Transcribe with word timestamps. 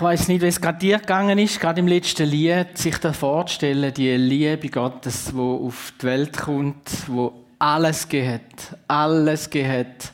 Ich 0.00 0.04
weiß 0.04 0.28
nicht, 0.28 0.40
wie 0.40 0.46
es 0.46 0.62
gerade 0.62 0.78
dir 0.78 0.98
gegangen 0.98 1.38
ist, 1.38 1.60
gerade 1.60 1.80
im 1.80 1.86
letzten 1.86 2.26
Lied, 2.26 2.78
sich 2.78 2.96
da 2.96 3.12
vorzustellen, 3.12 3.92
die 3.92 4.16
Liebe 4.16 4.70
Gottes, 4.70 5.36
wo 5.36 5.66
auf 5.66 5.92
die 6.00 6.06
Welt 6.06 6.38
kommt, 6.38 7.06
wo 7.06 7.44
alles 7.58 8.08
geht, 8.08 8.40
alles 8.88 9.50
geht, 9.50 10.12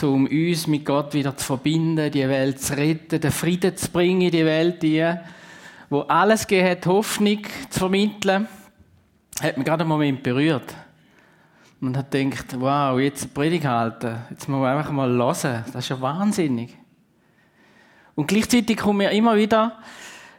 um 0.00 0.26
uns 0.28 0.68
mit 0.68 0.84
Gott 0.84 1.12
wieder 1.12 1.36
zu 1.36 1.44
verbinden, 1.44 2.08
die 2.12 2.28
Welt 2.28 2.60
zu 2.62 2.76
retten, 2.76 3.20
den 3.20 3.32
Frieden 3.32 3.76
zu 3.76 3.90
bringen 3.90 4.20
in 4.20 4.30
die 4.30 4.44
Welt, 4.44 4.80
die, 4.84 5.12
wo 5.90 6.02
alles 6.02 6.46
geht, 6.46 6.86
Hoffnung 6.86 7.42
zu 7.70 7.80
vermitteln, 7.80 8.46
hat 9.42 9.56
mich 9.56 9.66
gerade 9.66 9.80
einen 9.80 9.88
Moment 9.88 10.22
berührt. 10.22 10.72
Man 11.80 11.96
hat 11.96 12.12
gedacht, 12.12 12.54
wow, 12.60 13.00
jetzt 13.00 13.24
eine 13.24 13.32
Predigt 13.32 13.64
halten, 13.64 14.18
jetzt 14.30 14.48
muss 14.48 14.60
man 14.60 14.78
einfach 14.78 14.92
mal 14.92 15.10
hören, 15.10 15.64
das 15.72 15.74
ist 15.74 15.88
ja 15.88 16.00
wahnsinnig. 16.00 16.76
Und 18.14 18.26
gleichzeitig 18.28 18.76
kommt 18.76 18.98
mir 18.98 19.10
immer 19.10 19.36
wieder 19.36 19.78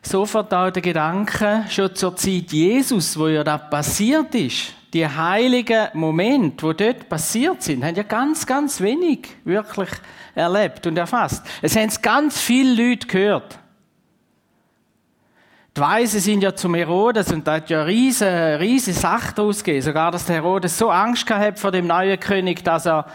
sofort 0.02 0.54
auch 0.54 0.70
der 0.70 0.82
Gedanke, 0.82 1.66
schon 1.70 1.94
zur 1.96 2.16
Zeit 2.16 2.52
Jesus, 2.52 3.18
wo 3.18 3.28
ja 3.28 3.44
da 3.44 3.58
passiert 3.58 4.34
ist, 4.36 4.74
die 4.94 5.06
heiligen 5.06 5.88
Momente, 5.94 6.66
wo 6.66 6.74
dort 6.74 7.10
passiert 7.10 7.62
sind, 7.64 7.84
haben 7.84 7.96
ja 7.96 8.04
ganz, 8.04 8.46
ganz 8.46 8.80
wenig 8.80 9.28
wirklich 9.44 9.90
erlebt 10.34 10.86
und 10.88 10.98
erfasst. 10.98 11.46
Es 11.62 11.76
haben 11.76 11.92
ganz 12.02 12.40
viele 12.40 12.90
Leute 12.90 13.08
gehört. 13.08 13.60
Die 15.76 15.82
Weisen 15.82 16.22
sind 16.22 16.42
ja 16.42 16.56
zum 16.56 16.74
Herodes 16.76 17.34
und 17.34 17.46
da 17.46 17.56
hat 17.56 17.70
ja 17.70 17.84
riesige, 17.84 18.58
riesige 18.62 18.98
Sache 18.98 19.34
daraus 19.36 19.62
gegeben. 19.62 19.82
Sogar, 19.82 20.12
dass 20.12 20.26
der 20.26 20.36
Herodes 20.36 20.78
so 20.78 20.90
Angst 20.90 21.28
gehabt 21.28 21.60
vor 21.60 21.72
dem 21.72 21.88
neuen 21.88 22.18
König, 22.18 22.64
dass 22.64 22.86
er 22.86 23.08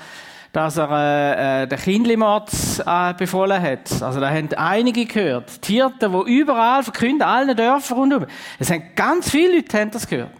dass 0.53 0.77
er 0.77 0.91
äh, 0.91 1.63
äh, 1.63 1.67
den 1.69 1.79
Kindlimord 1.79 2.51
äh, 2.85 3.15
befohlen 3.15 3.63
hat. 3.63 4.03
Also 4.03 4.19
da 4.21 4.31
haben 4.31 4.53
einige 4.55 5.07
gehört. 5.07 5.67
Die 5.69 5.75
Hirten, 5.75 6.13
die 6.13 6.33
überall 6.33 6.83
verkünden, 6.83 7.23
allen 7.23 7.57
Dörfern 7.57 7.99
rundum. 7.99 8.27
Es 8.59 8.71
haben 8.71 8.83
ganz 8.97 9.31
viele 9.31 9.57
Leute 9.57 9.79
haben 9.79 9.91
das 9.91 10.07
gehört. 10.07 10.33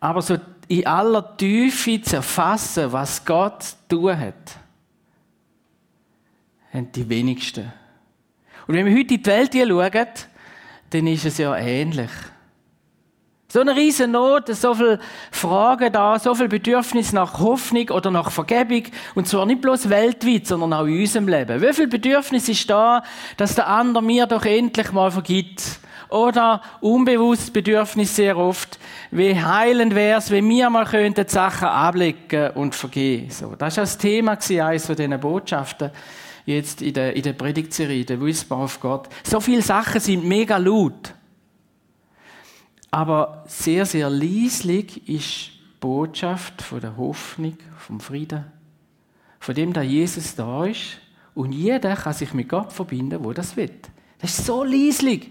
Aber 0.00 0.22
so 0.22 0.38
in 0.68 0.86
aller 0.86 1.36
Tiefe 1.36 2.00
zu 2.00 2.16
erfassen, 2.16 2.90
was 2.92 3.24
Gott 3.24 3.76
tun 3.88 4.18
hat, 4.18 4.58
haben 6.72 6.90
die 6.92 7.08
wenigsten. 7.08 7.72
Und 8.66 8.74
wenn 8.74 8.86
wir 8.86 8.92
heute 8.92 9.14
in 9.14 9.22
die 9.22 9.26
Welt 9.26 9.52
schauen, 9.54 10.08
dann 10.90 11.06
ist 11.06 11.26
es 11.26 11.38
ja 11.38 11.54
ähnlich. 11.56 12.10
So 13.54 13.60
eine 13.60 13.76
riesen 13.76 14.10
Not, 14.10 14.48
so 14.48 14.74
viele 14.74 14.98
Fragen 15.30 15.92
da, 15.92 16.18
so 16.18 16.34
viel 16.34 16.48
Bedürfnis 16.48 17.12
nach 17.12 17.38
Hoffnung 17.38 17.88
oder 17.90 18.10
nach 18.10 18.32
Vergebung. 18.32 18.82
Und 19.14 19.28
zwar 19.28 19.46
nicht 19.46 19.60
bloß 19.60 19.88
weltweit, 19.90 20.48
sondern 20.48 20.72
auch 20.72 20.86
in 20.86 20.98
unserem 20.98 21.28
Leben. 21.28 21.62
Wie 21.62 21.72
viel 21.72 21.86
Bedürfnis 21.86 22.48
ist 22.48 22.68
da, 22.68 23.04
dass 23.36 23.54
der 23.54 23.68
andere 23.68 24.02
mir 24.02 24.26
doch 24.26 24.44
endlich 24.44 24.90
mal 24.90 25.12
vergibt? 25.12 25.78
Oder 26.08 26.62
unbewusst 26.80 27.52
Bedürfnis 27.52 28.16
sehr 28.16 28.36
oft, 28.36 28.76
wie 29.12 29.40
heilend 29.40 29.94
wäre 29.94 30.18
es, 30.18 30.32
wenn 30.32 30.48
wir 30.48 30.68
mal 30.68 30.84
könnten 30.84 31.28
Sachen 31.28 31.68
ablegen 31.68 32.50
und 32.56 32.74
vergehen. 32.74 33.30
So, 33.30 33.54
das 33.56 33.76
war 33.76 33.84
das 33.84 33.98
Thema, 33.98 34.32
eines 34.32 34.84
von 34.84 34.96
diesen 34.96 35.20
Botschaften 35.20 35.92
jetzt 36.44 36.82
in 36.82 36.94
der, 36.94 37.14
in 37.14 37.22
der 37.22 37.34
Predigtserie, 37.34 38.04
der 38.04 38.20
Whisper 38.20 38.56
auf 38.56 38.80
Gott. 38.80 39.08
So 39.22 39.38
viele 39.38 39.62
Sachen 39.62 40.00
sind 40.00 40.24
mega 40.24 40.56
laut. 40.56 41.14
Aber 42.94 43.42
sehr, 43.48 43.86
sehr 43.86 44.08
leislich 44.08 45.08
ist 45.08 45.48
die 45.48 45.78
Botschaft 45.80 46.62
von 46.62 46.80
der 46.80 46.96
Hoffnung, 46.96 47.58
vom 47.76 47.98
Frieden, 47.98 48.44
von 49.40 49.52
dem, 49.52 49.72
dass 49.72 49.84
Jesus 49.84 50.36
da 50.36 50.64
ist 50.64 50.98
und 51.34 51.50
jeder 51.50 51.96
kann 51.96 52.12
sich 52.12 52.32
mit 52.34 52.48
Gott 52.48 52.72
verbinden, 52.72 53.24
wo 53.24 53.32
das 53.32 53.56
will. 53.56 53.72
Das 54.20 54.38
ist 54.38 54.46
so 54.46 54.62
leislich. 54.62 55.28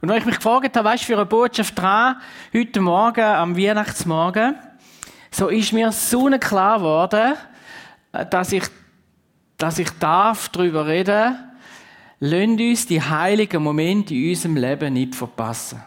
Und 0.00 0.08
wenn 0.08 0.16
ich 0.16 0.24
mich 0.24 0.36
gefragt 0.36 0.74
habe, 0.74 0.88
was 0.88 1.02
für 1.02 1.16
eine 1.16 1.26
Botschaft 1.26 1.78
dran, 1.78 2.22
heute 2.54 2.80
Morgen, 2.80 3.20
am 3.20 3.54
Weihnachtsmorgen, 3.54 4.54
so 5.30 5.48
ist 5.48 5.74
mir 5.74 5.92
so 5.92 6.30
klar 6.40 6.78
geworden, 6.78 7.34
dass 8.30 8.50
ich, 8.50 8.64
dass 9.58 9.78
ich 9.78 9.90
darf 9.98 10.48
darüber 10.48 10.86
reden 10.86 11.36
Lasst 12.18 12.60
uns 12.60 12.86
die 12.86 13.02
heiligen 13.02 13.62
Momente 13.62 14.14
in 14.14 14.30
unserem 14.30 14.56
Leben 14.56 14.94
nicht 14.94 15.14
verpassen. 15.14 15.82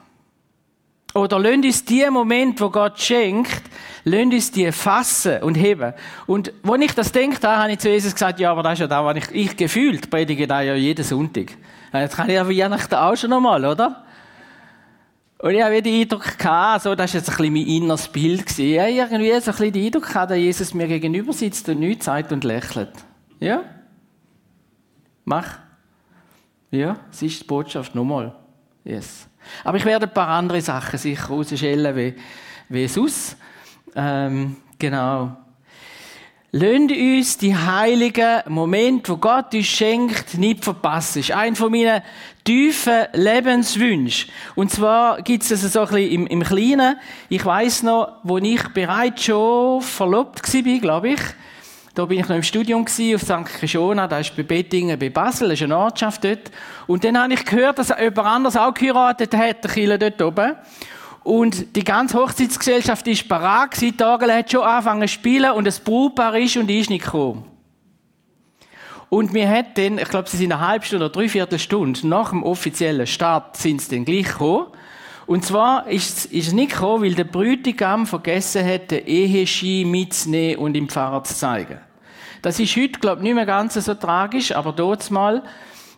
Oder 1.16 1.40
lasst 1.40 1.66
uns 1.66 1.85
die 1.85 2.07
Momente, 2.09 2.63
wo 2.63 2.69
Gott 2.69 3.00
schenkt, 3.00 3.63
lasst 4.03 4.34
uns 4.34 4.51
die 4.51 4.72
fassen 4.72 5.41
und 5.41 5.56
heben. 5.56 5.94
Und 6.28 6.53
wo 6.62 6.75
ich 6.75 6.94
das 6.94 7.12
denke, 7.12 7.40
da 7.40 7.63
habe 7.63 7.72
ich 7.72 7.79
zu 7.79 7.90
Jesus 7.90 8.13
gesagt, 8.13 8.40
ja, 8.40 8.51
aber 8.51 8.62
das 8.62 8.73
ist 8.73 8.79
ja 8.79 8.88
da, 8.88 9.03
was 9.03 9.17
ich, 9.17 9.31
ich 9.31 9.57
gefühlt 9.57 10.09
predige 10.09 10.45
da 10.45 10.62
ja 10.62 10.75
jeden 10.75 11.03
Sonntag. 11.03 11.57
Jetzt 11.91 12.16
kann 12.16 12.29
ich 12.29 12.35
ja 12.35 12.47
Weihnachten 12.47 12.94
auch 12.94 13.16
schon 13.16 13.31
nochmal, 13.31 13.66
oder? 13.66 14.06
Und 15.41 15.51
ich 15.51 15.63
habe 15.63 15.81
den 15.81 16.01
Eindruck 16.01 16.38
gehabt, 16.38 16.84
so, 16.84 16.94
das 16.94 17.13
war 17.13 17.19
jetzt 17.19 17.29
ein 17.29 17.38
bisschen 17.38 17.53
mein 17.53 17.66
inneres 17.66 18.07
Bild 18.09 18.46
gewesen. 18.46 18.61
Ich 18.61 18.79
habe 18.79 18.91
irgendwie 18.91 19.29
so 19.29 19.35
ein 19.35 19.57
bisschen 19.57 19.72
den 19.72 19.85
Eindruck 19.85 20.07
gehabt, 20.07 20.31
dass 20.31 20.38
Jesus 20.38 20.73
mir 20.73 20.88
gegenüber 20.88 21.34
sitzt 21.34 21.69
und 21.69 21.79
nichts 21.79 22.06
sagt 22.06 22.31
und 22.31 22.44
lächelt. 22.44 22.91
Ja? 23.40 23.63
Mach. 25.23 25.59
Ja, 26.72 26.97
es 27.12 27.22
ist 27.22 27.41
die 27.41 27.46
Botschaft 27.46 27.96
nochmal. 27.96 28.35
Yes. 28.84 29.28
Aber 29.63 29.78
ich 29.78 29.85
werde 29.85 30.07
ein 30.07 30.13
paar 30.13 30.28
andere 30.28 30.62
Sachen 30.62 31.00
sicher 31.00 31.28
rausschellen, 31.28 31.96
wie, 31.96 32.16
wie 32.69 32.88
sonst. 32.88 33.38
Ähm, 33.96 34.57
genau. 34.78 35.35
Lasst 36.52 36.91
uns 36.91 37.38
die 37.38 37.56
heiligen 37.56 38.41
Momente, 38.47 39.12
wo 39.12 39.18
Gott 39.18 39.53
uns 39.53 39.68
schenkt, 39.68 40.35
nicht 40.35 40.63
verpassen. 40.63 41.19
Das 41.19 41.29
ist 41.29 41.35
ein 41.35 41.56
von 41.56 41.72
meinen 41.72 42.02
tiefen 42.44 43.06
Lebenswünschen. 43.13 44.31
Und 44.56 44.72
zwar 44.72 45.22
gibt 45.22 45.44
es 45.44 45.50
das 45.50 45.74
so 45.74 45.81
ein 45.81 45.88
bisschen 45.90 46.12
im, 46.12 46.28
im 46.28 46.41
Kleinen. 46.41 46.97
Ich 47.29 47.46
weiß 47.46 47.84
noch, 47.84 48.13
wo 48.24 48.40
ich 48.40 48.68
bereits 48.69 49.25
schon 49.25 49.81
verlobt 49.81 50.41
war, 50.52 50.79
glaube 50.79 51.09
ich, 51.09 51.22
da 51.99 52.05
bin 52.05 52.17
ich 52.17 52.29
noch 52.29 52.35
im 52.37 52.43
Studium 52.43 52.83
auf 52.83 52.89
St. 53.21 53.45
Krishona, 53.59 54.07
da 54.07 54.19
ist 54.19 54.33
bei 54.33 54.43
Bettingen, 54.43 54.97
bei 54.97 55.09
Basel, 55.09 55.49
das 55.49 55.59
ist 55.59 55.65
eine 55.65 55.77
Ortschaft 55.77 56.23
dort. 56.23 56.49
Und 56.87 57.03
dann 57.03 57.21
habe 57.21 57.33
ich 57.33 57.43
gehört, 57.43 57.77
dass 57.77 57.89
jemand 57.89 58.19
anders 58.19 58.55
auch 58.55 58.73
geheiratet 58.73 59.35
hat, 59.35 59.65
der 59.65 59.71
Kille 59.71 59.99
dort 59.99 60.21
oben. 60.21 60.55
Und 61.23 61.75
die 61.75 61.83
ganze 61.83 62.17
Hochzeitsgesellschaft 62.17 63.05
ist 63.05 63.27
parat 63.27 63.71
gewesen. 63.71 63.97
Die 63.97 64.31
hat 64.31 64.49
schon 64.49 64.61
angefangen 64.61 65.09
zu 65.09 65.13
spielen 65.13 65.51
und 65.51 65.67
das 65.67 65.81
Brautpaar 65.81 66.37
ist 66.37 66.55
und 66.55 66.71
ist 66.71 66.89
nicht 66.89 67.03
gekommen. 67.03 67.43
Und 69.09 69.33
wir 69.33 69.49
hat 69.49 69.77
dann, 69.77 69.97
ich 69.97 70.07
glaube, 70.07 70.29
sie 70.29 70.37
sind 70.37 70.53
eine 70.53 70.66
halbe 70.66 70.85
Stunde 70.85 71.03
oder 71.03 71.13
dreiviertel 71.13 71.59
Stunde 71.59 72.07
nach 72.07 72.29
dem 72.29 72.43
offiziellen 72.43 73.07
Start 73.07 73.57
sind 73.57 73.81
sie 73.81 73.93
dann 73.93 74.05
gleich 74.05 74.27
gekommen. 74.27 74.67
Und 75.27 75.43
zwar 75.43 75.85
ist, 75.87 76.27
ist 76.27 76.47
es 76.47 76.53
nicht 76.53 76.71
gekommen, 76.71 77.03
weil 77.03 77.13
der 77.13 77.25
Bräutigam 77.25 78.07
vergessen 78.07 78.66
hat, 78.66 78.89
den 78.89 79.05
Eheschein 79.05 79.91
mitzunehmen 79.91 80.59
und 80.59 80.77
im 80.77 80.87
Pfarrer 80.87 81.25
zu 81.25 81.35
zeigen. 81.35 81.88
Das 82.41 82.59
ist 82.59 82.75
heute, 82.75 83.00
glaube 83.00 83.17
ich, 83.17 83.23
nicht 83.23 83.35
mehr 83.35 83.45
ganz 83.45 83.73
so 83.73 83.94
tragisch, 83.94 84.53
aber 84.55 84.72
dort 84.72 85.09
mal 85.11 85.44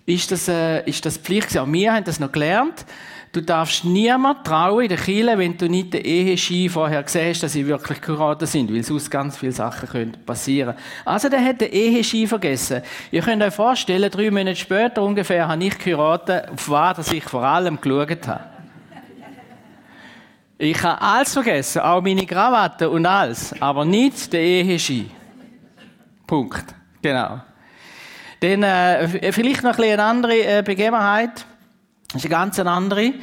ist 0.05 0.31
das, 0.31 0.47
äh, 0.47 0.83
ist 0.89 1.05
das 1.05 1.17
Pflicht. 1.17 1.55
Auch 1.57 1.67
wir 1.67 1.93
haben 1.93 2.03
das 2.03 2.19
noch 2.19 2.31
gelernt. 2.31 2.85
Du 3.31 3.41
darfst 3.41 3.85
niemand 3.85 4.45
trauen 4.45 4.83
in 4.83 4.89
der 4.89 4.97
Kirche, 4.97 5.37
wenn 5.37 5.55
du 5.57 5.69
nicht 5.69 5.93
den 5.93 6.03
Eheschein 6.03 6.69
vorher 6.69 7.05
hast, 7.05 7.43
dass 7.43 7.53
sie 7.53 7.65
wirklich 7.65 8.01
geheiratet 8.01 8.49
sind, 8.49 8.73
weil 8.73 8.83
sonst 8.83 9.09
ganz 9.09 9.37
viele 9.37 9.53
Sachen 9.53 9.87
können 9.87 10.17
passieren. 10.25 10.75
Also, 11.05 11.29
der 11.29 11.45
hat 11.45 11.61
den 11.61 11.71
Eheschein 11.71 12.27
vergessen. 12.27 12.81
Ihr 13.09 13.21
könnt 13.21 13.41
euch 13.41 13.53
vorstellen, 13.53 14.11
drei 14.11 14.29
Monate 14.31 14.57
später 14.57 15.01
ungefähr 15.01 15.47
habe 15.47 15.63
ich 15.63 15.77
geheiratet, 15.77 16.49
auf 16.51 16.69
was 16.69 17.13
ich 17.13 17.23
vor 17.23 17.43
allem 17.43 17.79
geschaut 17.79 18.27
habe. 18.27 18.43
Ich 20.57 20.83
habe 20.83 21.01
alles 21.01 21.33
vergessen, 21.33 21.81
auch 21.81 22.01
meine 22.01 22.25
Krawatte 22.25 22.89
und 22.89 23.05
alles, 23.05 23.55
aber 23.61 23.85
nicht 23.85 24.31
den 24.33 24.41
Eheschein. 24.41 25.20
Punkt. 26.31 26.63
Genau. 27.01 27.41
Dann 28.39 28.63
äh, 28.63 29.33
vielleicht 29.33 29.63
noch 29.63 29.77
ein 29.77 29.83
eine 29.83 30.01
andere 30.01 30.59
äh, 30.59 30.63
Begebenheit. 30.65 31.45
Das 32.07 32.23
ist 32.23 32.23
eine 32.23 32.29
ganz 32.29 32.57
andere. 32.57 33.15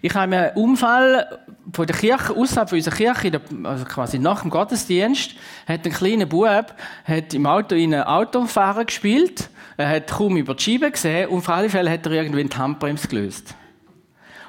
Ich 0.00 0.14
habe 0.14 0.36
einen 0.36 0.54
Unfall 0.54 1.40
von 1.72 1.88
der 1.88 1.96
Kirche, 1.96 2.36
außerhalb 2.36 2.68
von 2.68 2.78
unserer 2.78 2.94
Kirche, 2.94 3.40
also 3.64 3.84
quasi 3.84 4.20
nach 4.20 4.42
dem 4.42 4.50
Gottesdienst, 4.50 5.32
hat 5.66 5.84
ein 5.84 5.92
kleiner 5.92 6.26
Bub 6.26 6.72
hat 7.04 7.34
im 7.34 7.46
Auto 7.46 7.74
in 7.74 7.94
einen 7.94 8.04
Autofahrer 8.04 8.84
gespielt. 8.84 9.50
Er 9.76 9.88
hat 9.88 10.06
kaum 10.06 10.36
über 10.36 10.54
die 10.54 10.62
Scheibe 10.62 10.92
gesehen 10.92 11.30
und 11.30 11.38
auf 11.38 11.48
alle 11.48 11.68
Fälle 11.68 11.90
hat 11.90 12.06
er 12.06 12.12
irgendwie 12.12 12.44
die 12.44 12.56
Handbremse 12.56 13.08
gelöst. 13.08 13.56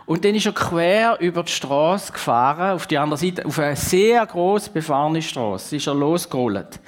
Und 0.05 0.25
dann 0.25 0.35
ist 0.35 0.45
er 0.45 0.51
quer 0.51 1.17
über 1.21 1.43
die 1.43 1.51
Straße 1.51 2.11
gefahren, 2.11 2.75
auf 2.75 2.87
die 2.87 2.97
andere 2.97 3.17
Seite, 3.17 3.45
auf 3.45 3.57
eine 3.57 3.75
sehr 3.75 4.25
groß 4.25 4.69
befahrene 4.69 5.21
Straße, 5.21 5.77
ist 5.77 5.87
er 5.87 5.95
losgerollt. 5.95 6.79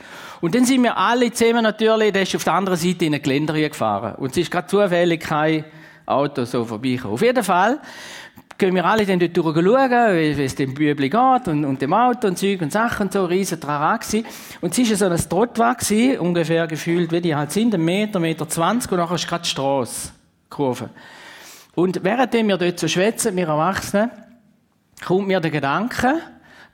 Und 0.41 0.53
dann 0.53 0.65
sind 0.65 0.83
wir 0.83 0.97
alle 0.97 1.31
zusammen 1.31 1.63
natürlich, 1.63 2.12
der 2.12 2.23
ist 2.23 2.35
auf 2.35 2.44
der 2.44 2.53
anderen 2.53 2.77
Seite 2.77 3.06
in 3.06 3.13
eine 3.13 3.21
Geländer 3.21 3.53
gefahren. 3.53 4.15
Und 4.15 4.31
es 4.31 4.38
ist 4.38 4.51
gerade 4.51 4.67
zufällig 4.67 5.21
kein 5.21 5.63
Auto 6.06 6.44
so 6.44 6.65
vorbeigekommen. 6.65 7.13
Auf 7.13 7.21
jeden 7.21 7.44
Fall, 7.44 7.79
gehen 8.57 8.75
wir 8.75 8.85
alle 8.85 9.06
dann 9.06 9.19
dort 9.19 9.35
schauen, 9.35 9.56
wie, 9.56 10.44
es 10.44 10.56
dem 10.56 10.73
Bübli 10.73 11.09
geht 11.09 11.47
und, 11.47 11.65
und 11.65 11.81
dem 11.81 11.94
Auto 11.94 12.27
und 12.27 12.38
Zeug 12.38 12.62
und 12.62 12.71
Sachen 12.71 13.07
und 13.07 13.13
so, 13.13 13.25
riesen 13.25 13.59
Trara 13.59 13.97
gewesen. 13.97 14.25
Und 14.62 14.77
es 14.77 14.89
war 14.89 14.97
so 14.97 15.06
ein 15.06 15.29
Trottwag 15.29 15.77
ungefähr 16.19 16.67
gefühlt, 16.67 17.12
wie 17.12 17.21
die 17.21 17.35
halt 17.35 17.51
sind, 17.51 17.73
ein 17.73 17.83
Meter, 17.83 18.19
Meter 18.19 18.47
zwanzig 18.47 18.91
und 18.91 19.00
nachher 19.00 19.15
ist 19.15 19.27
gerade 19.27 19.44
die 19.44 19.50
Strasse, 19.50 20.12
Kurve. 20.50 20.89
Und 21.75 22.04
währenddem 22.04 22.48
wir 22.48 22.57
dort 22.57 22.80
so 22.80 22.88
schwätzen, 22.88 23.36
wir 23.36 23.48
Erwachsenen, 23.48 24.10
kommt 25.06 25.27
mir 25.27 25.42
der 25.42 25.51
Gedanke, 25.51 26.22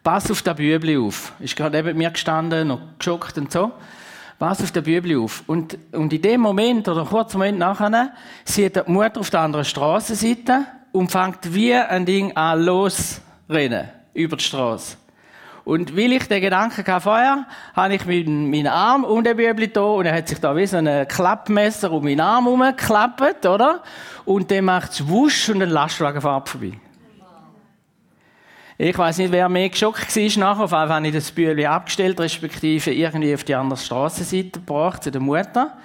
pass 0.04 0.30
auf 0.30 0.44
das 0.44 0.56
Bübli 0.56 0.98
auf. 0.98 1.34
Ist 1.40 1.56
gerade 1.56 1.78
neben 1.78 1.98
mir 1.98 2.12
gestanden, 2.12 2.68
noch 2.68 2.82
geschockt 3.00 3.38
und 3.38 3.52
so. 3.52 3.72
Pass 4.38 4.62
auf 4.62 4.72
das 4.72 4.84
Bübli 4.84 5.16
auf. 5.16 5.44
Und, 5.48 5.78
und 5.92 6.14
in 6.14 6.22
dem 6.22 6.42
Moment, 6.42 6.88
oder 6.88 7.06
kurz 7.06 7.34
Moment 7.34 7.60
nachher, 7.60 8.14
sieht 8.46 8.76
die 8.76 8.92
Mutter 8.92 9.20
auf 9.20 9.30
der 9.32 9.42
anderen 9.42 9.66
Straßenseite 9.66 10.66
und 10.92 11.12
fängt 11.12 11.54
wie 11.54 11.74
ein 11.74 12.06
Ding 12.06 12.36
an 12.36 12.64
losrennen 12.64 13.90
über 14.14 14.38
die 14.38 14.44
Straße. 14.44 14.98
Und 15.64 15.96
weil 15.96 16.14
ich 16.14 16.28
den 16.28 16.42
Gedanken 16.42 16.84
vorher, 17.02 17.46
habe 17.76 17.96
ich 17.96 18.06
meinen, 18.06 18.50
meinen 18.50 18.68
Arm 18.68 19.04
um 19.04 19.24
den 19.24 19.38
Bübli 19.38 19.68
da 19.68 19.82
und 19.82 20.06
er 20.06 20.16
hat 20.16 20.28
sich 20.28 20.40
da 20.40 20.56
wie 20.56 20.66
so 20.66 20.78
ein 20.78 21.08
Klappmesser 21.08 21.92
um 21.92 22.04
meinen 22.04 22.20
Arm 22.20 22.46
herumgeklappt, 22.46 23.46
oder? 23.46 23.84
Und 24.26 24.50
dann 24.50 24.66
macht 24.66 24.92
es 24.92 25.08
wusch 25.08 25.50
und 25.50 25.62
ein 25.62 25.70
Lastwagen 25.70 26.22
fährt 26.22 26.50
vorbei. 26.50 26.74
Ich 28.84 28.98
weiß 28.98 29.20
nicht, 29.20 29.32
wer 29.32 29.48
mehr 29.48 29.70
geschockt 29.70 30.16
war 30.16 30.40
nachher. 30.40 30.64
Auf 30.64 30.74
einmal 30.74 30.96
habe 30.96 31.08
ich 31.08 31.14
das 31.14 31.32
Bübli 31.32 31.68
abgestellt, 31.68 32.20
respektive 32.20 32.92
irgendwie 32.92 33.36
auf 33.36 33.44
die 33.44 33.54
andere 33.54 33.78
Straßenseite 33.78 34.60
gebracht, 34.60 35.04
zu 35.04 35.12
der 35.12 35.22
Mutter. 35.22 35.78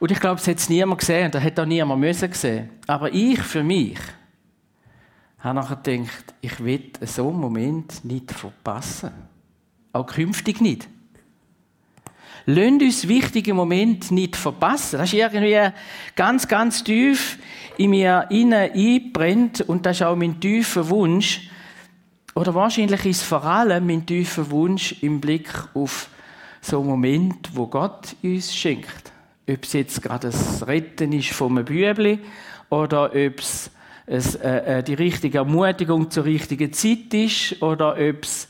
Und 0.00 0.10
ich 0.10 0.18
glaube, 0.18 0.40
es 0.40 0.48
hat 0.48 0.56
es 0.56 0.68
niemand 0.68 0.98
gesehen 0.98 1.26
und 1.26 1.34
da 1.36 1.40
hat 1.40 1.60
auch 1.60 1.64
niemand 1.64 2.00
müssen 2.00 2.32
sehen. 2.32 2.70
Aber 2.88 3.14
ich, 3.14 3.40
für 3.40 3.62
mich, 3.62 3.96
habe 5.42 5.58
nachher 5.58 5.76
gedacht, 5.76 6.34
ich 6.40 6.62
will 6.62 6.90
so 7.00 7.28
einen 7.28 7.40
Moment 7.40 8.04
nicht 8.04 8.30
verpassen. 8.30 9.10
Auch 9.92 10.06
künftig 10.06 10.60
nicht. 10.60 10.88
Lasst 12.46 12.82
uns 12.82 13.08
wichtige 13.08 13.54
Momente 13.54 14.12
nicht 14.14 14.36
verpassen. 14.36 14.98
Das 14.98 15.12
ist 15.12 15.18
irgendwie 15.18 15.58
ganz, 16.16 16.48
ganz 16.48 16.82
tief 16.82 17.38
in 17.76 17.90
mir 17.90 18.28
einbrennt 18.30 19.60
und 19.62 19.86
das 19.86 19.98
ist 19.98 20.02
auch 20.02 20.16
mein 20.16 20.40
tiefer 20.40 20.88
Wunsch. 20.88 21.48
Oder 22.34 22.54
wahrscheinlich 22.54 23.04
ist 23.06 23.18
es 23.18 23.22
vor 23.22 23.44
allem 23.44 23.86
mein 23.86 24.06
tiefer 24.06 24.50
Wunsch 24.50 25.02
im 25.02 25.20
Blick 25.20 25.50
auf 25.74 26.08
so 26.60 26.80
einen 26.80 26.88
Moment, 26.88 27.50
wo 27.54 27.66
Gott 27.66 28.16
uns 28.22 28.54
schenkt. 28.54 29.12
Ob 29.48 29.64
es 29.64 29.72
jetzt 29.72 30.02
gerade 30.02 30.28
das 30.28 30.66
Retten 30.66 31.12
ist 31.12 31.30
vom 31.30 31.56
Bübli 31.64 32.20
oder 32.70 33.06
ob 33.10 33.38
es 33.38 33.70
es 34.06 34.34
äh, 34.34 34.78
äh, 34.78 34.82
die 34.82 34.94
richtige 34.94 35.38
Ermutigung 35.38 36.10
zur 36.10 36.24
richtigen 36.24 36.72
Zeit 36.72 37.14
ist 37.14 37.62
oder 37.62 37.92
ob 37.92 38.24
es 38.24 38.48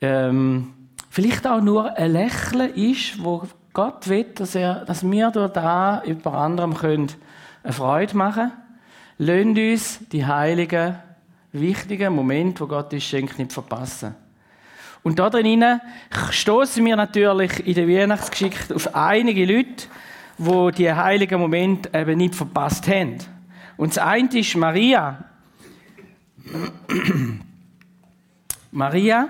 ähm, 0.00 0.72
vielleicht 1.10 1.46
auch 1.46 1.60
nur 1.60 1.96
ein 1.96 2.12
Lächeln 2.12 2.74
ist, 2.74 3.22
wo 3.22 3.42
Gott 3.72 4.08
will, 4.08 4.26
dass, 4.34 4.54
er, 4.54 4.84
dass 4.84 5.08
wir 5.08 5.30
durch 5.30 5.52
da 5.52 6.02
über 6.04 6.34
anderem 6.34 6.74
können 6.74 7.12
eine 7.62 7.72
Freude 7.72 8.16
machen. 8.16 8.52
Lasst 9.18 9.58
uns 9.58 10.00
die 10.10 10.24
heiligen, 10.24 10.96
wichtigen 11.52 12.14
Momente, 12.14 12.60
wo 12.60 12.66
Gott 12.66 12.92
uns 12.92 13.04
schenkt, 13.04 13.38
nicht 13.38 13.52
verpassen. 13.52 14.14
Und 15.02 15.18
da 15.18 15.30
drinnen 15.30 15.80
stoßen 16.30 16.84
wir 16.84 16.96
natürlich 16.96 17.66
in 17.66 17.74
der 17.74 17.88
Weihnachtsgeschichte 17.88 18.74
auf 18.74 18.94
einige 18.94 19.46
Leute, 19.46 19.86
wo 20.36 20.70
die 20.70 20.92
heiligen 20.92 21.40
Momente 21.40 21.90
eben 21.94 22.18
nicht 22.18 22.34
verpasst 22.34 22.86
haben. 22.88 23.18
Und 23.80 23.96
das 23.96 24.04
eine 24.04 24.28
ist 24.38 24.54
Maria. 24.56 25.24
Maria. 28.70 29.28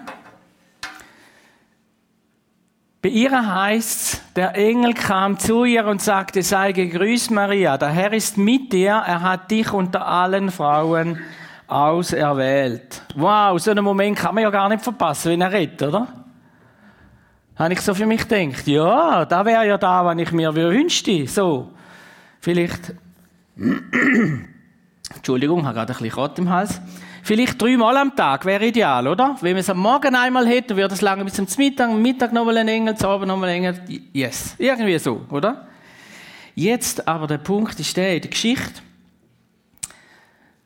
Bei 3.01 3.11
ihr 3.11 3.31
heißt 3.31 4.23
der 4.35 4.57
Engel 4.57 4.95
kam 4.95 5.39
zu 5.39 5.65
ihr 5.65 5.87
und 5.87 6.03
sagte, 6.03 6.43
sei 6.43 6.73
gegrüßt 6.73 7.31
Maria, 7.31 7.79
der 7.79 7.91
Herr 7.91 8.13
ist 8.13 8.39
mit 8.39 8.73
dir, 8.73 8.95
er 9.07 9.23
hat 9.23 9.53
dich 9.53 9.73
unter 9.73 10.05
allen 10.05 10.51
Frauen 10.51 11.21
auserwählt. 11.69 13.03
Wow, 13.15 13.57
so 13.61 13.71
einen 13.71 13.85
Moment 13.85 14.19
kann 14.19 14.35
man 14.35 14.43
ja 14.43 14.51
gar 14.51 14.69
nicht 14.69 14.83
verpassen, 14.83 15.31
wenn 15.31 15.43
er 15.43 15.53
redet, 15.53 15.81
oder? 15.81 16.09
Habe 17.55 17.75
ich 17.75 17.81
so 17.83 17.95
für 17.95 18.07
mich 18.07 18.27
gedacht, 18.27 18.67
ja, 18.67 19.25
da 19.27 19.45
wäre 19.45 19.69
ja 19.69 19.79
da, 19.79 20.05
was 20.05 20.19
ich 20.19 20.33
mir 20.33 20.53
wünschte. 20.53 21.29
So, 21.29 21.71
vielleicht 22.41 22.95
Entschuldigung, 25.15 25.65
habe 25.65 25.75
gerade 25.75 25.93
ein 25.93 25.99
bisschen 25.99 26.13
Kott 26.13 26.39
im 26.39 26.49
Hals. 26.51 26.81
Vielleicht 27.23 27.61
dreimal 27.61 27.97
am 27.97 28.17
Tag 28.17 28.45
wäre 28.45 28.67
ideal, 28.67 29.07
oder? 29.07 29.37
Wenn 29.41 29.53
man 29.53 29.61
es 29.61 29.71
am 29.71 29.79
Morgen 29.79 30.15
einmal 30.15 30.47
hätte, 30.47 30.77
würde 30.77 30.95
es 30.95 31.01
lange 31.01 31.25
bis 31.25 31.35
zum 31.35 31.47
Mittag, 31.59 31.91
am 31.91 32.01
Mittag 32.01 32.33
nochmal 32.33 32.57
ein 32.59 32.69
Engel, 32.69 32.97
zum 32.97 33.11
Abend 33.11 33.29
nochmal 33.29 33.51
ein 33.51 33.57
Engel. 33.57 34.03
Yes. 34.13 34.55
Irgendwie 34.59 34.99
so, 34.99 35.27
oder? 35.31 35.67
Jetzt 36.55 37.07
aber 37.07 37.27
der 37.27 37.39
Punkt 37.39 37.79
ist 37.79 37.97
der 37.97 38.15
in 38.17 38.23
der 38.23 38.31
Geschichte. 38.31 38.81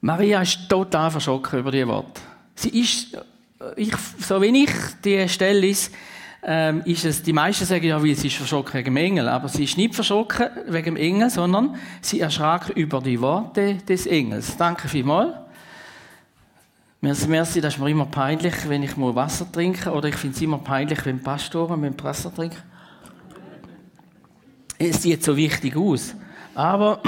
Maria 0.01 0.43
ist 0.43 0.69
total 0.69 1.11
verschrocken 1.11 1.61
über 1.61 1.71
die 1.71 1.87
Worte. 1.87 2.21
Sie 2.55 2.81
ist, 2.81 3.17
ich, 3.77 3.95
so 4.21 4.41
wie 4.41 4.65
ich 4.65 4.71
die 5.05 5.29
Stelle 5.29 5.67
ist, 5.67 5.93
ähm, 6.47 6.83
ist 6.85 7.05
es, 7.05 7.23
die 7.23 7.33
meisten 7.33 7.65
sagen 7.65 7.87
ja, 7.87 8.03
weil 8.03 8.15
sie 8.15 8.27
ist 8.27 8.37
verschrocken 8.37 8.75
wegen 8.75 8.95
dem 8.95 8.97
Engel, 8.97 9.29
aber 9.29 9.49
sie 9.49 9.65
ist 9.65 9.79
nicht 9.79 9.95
verschrocken 9.95 10.49
wegen 10.69 10.95
dem 10.95 10.97
Engel, 10.97 11.31
sondern 11.31 11.77
sie 12.03 12.21
erschrak 12.21 12.69
über 12.71 13.01
die 13.01 13.21
Worte 13.21 13.77
des 13.77 14.07
Engels. 14.07 14.57
Danke 14.57 14.89
vielmals. 14.89 15.35
Merci, 17.01 17.29
merci, 17.29 17.61
das 17.61 17.75
ist 17.75 17.81
mir 17.81 17.91
immer 17.91 18.07
peinlich, 18.07 18.55
wenn 18.69 18.83
ich 18.83 18.97
mal 18.97 19.15
Wasser 19.15 19.51
trinke, 19.51 19.91
oder 19.91 20.09
ich 20.09 20.17
finde 20.17 20.37
es 20.37 20.43
immer 20.43 20.59
peinlich, 20.59 21.05
wenn 21.05 21.23
Pastoren 21.23 21.81
mit 21.81 22.03
Wasser 22.03 22.35
trinken. 22.35 22.63
Es 24.79 25.03
sieht 25.03 25.23
so 25.23 25.37
wichtig 25.37 25.77
aus, 25.77 26.15
aber 26.55 27.03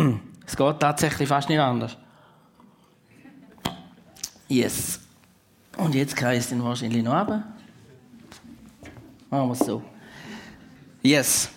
es 0.46 0.56
geht 0.56 0.80
tatsächlich 0.80 1.28
fast 1.28 1.48
nicht 1.48 1.58
anders. 1.58 1.96
Yes. 4.48 5.00
Und 5.76 5.94
jetzt 5.94 6.16
kreist 6.16 6.52
ihn 6.52 6.62
wahrscheinlich 6.62 7.02
noch 7.02 7.18
runter. 7.18 7.44
Machen 9.32 9.48
wir 9.48 9.52
es 9.52 9.60
so. 9.60 9.82
Yes. 11.00 11.48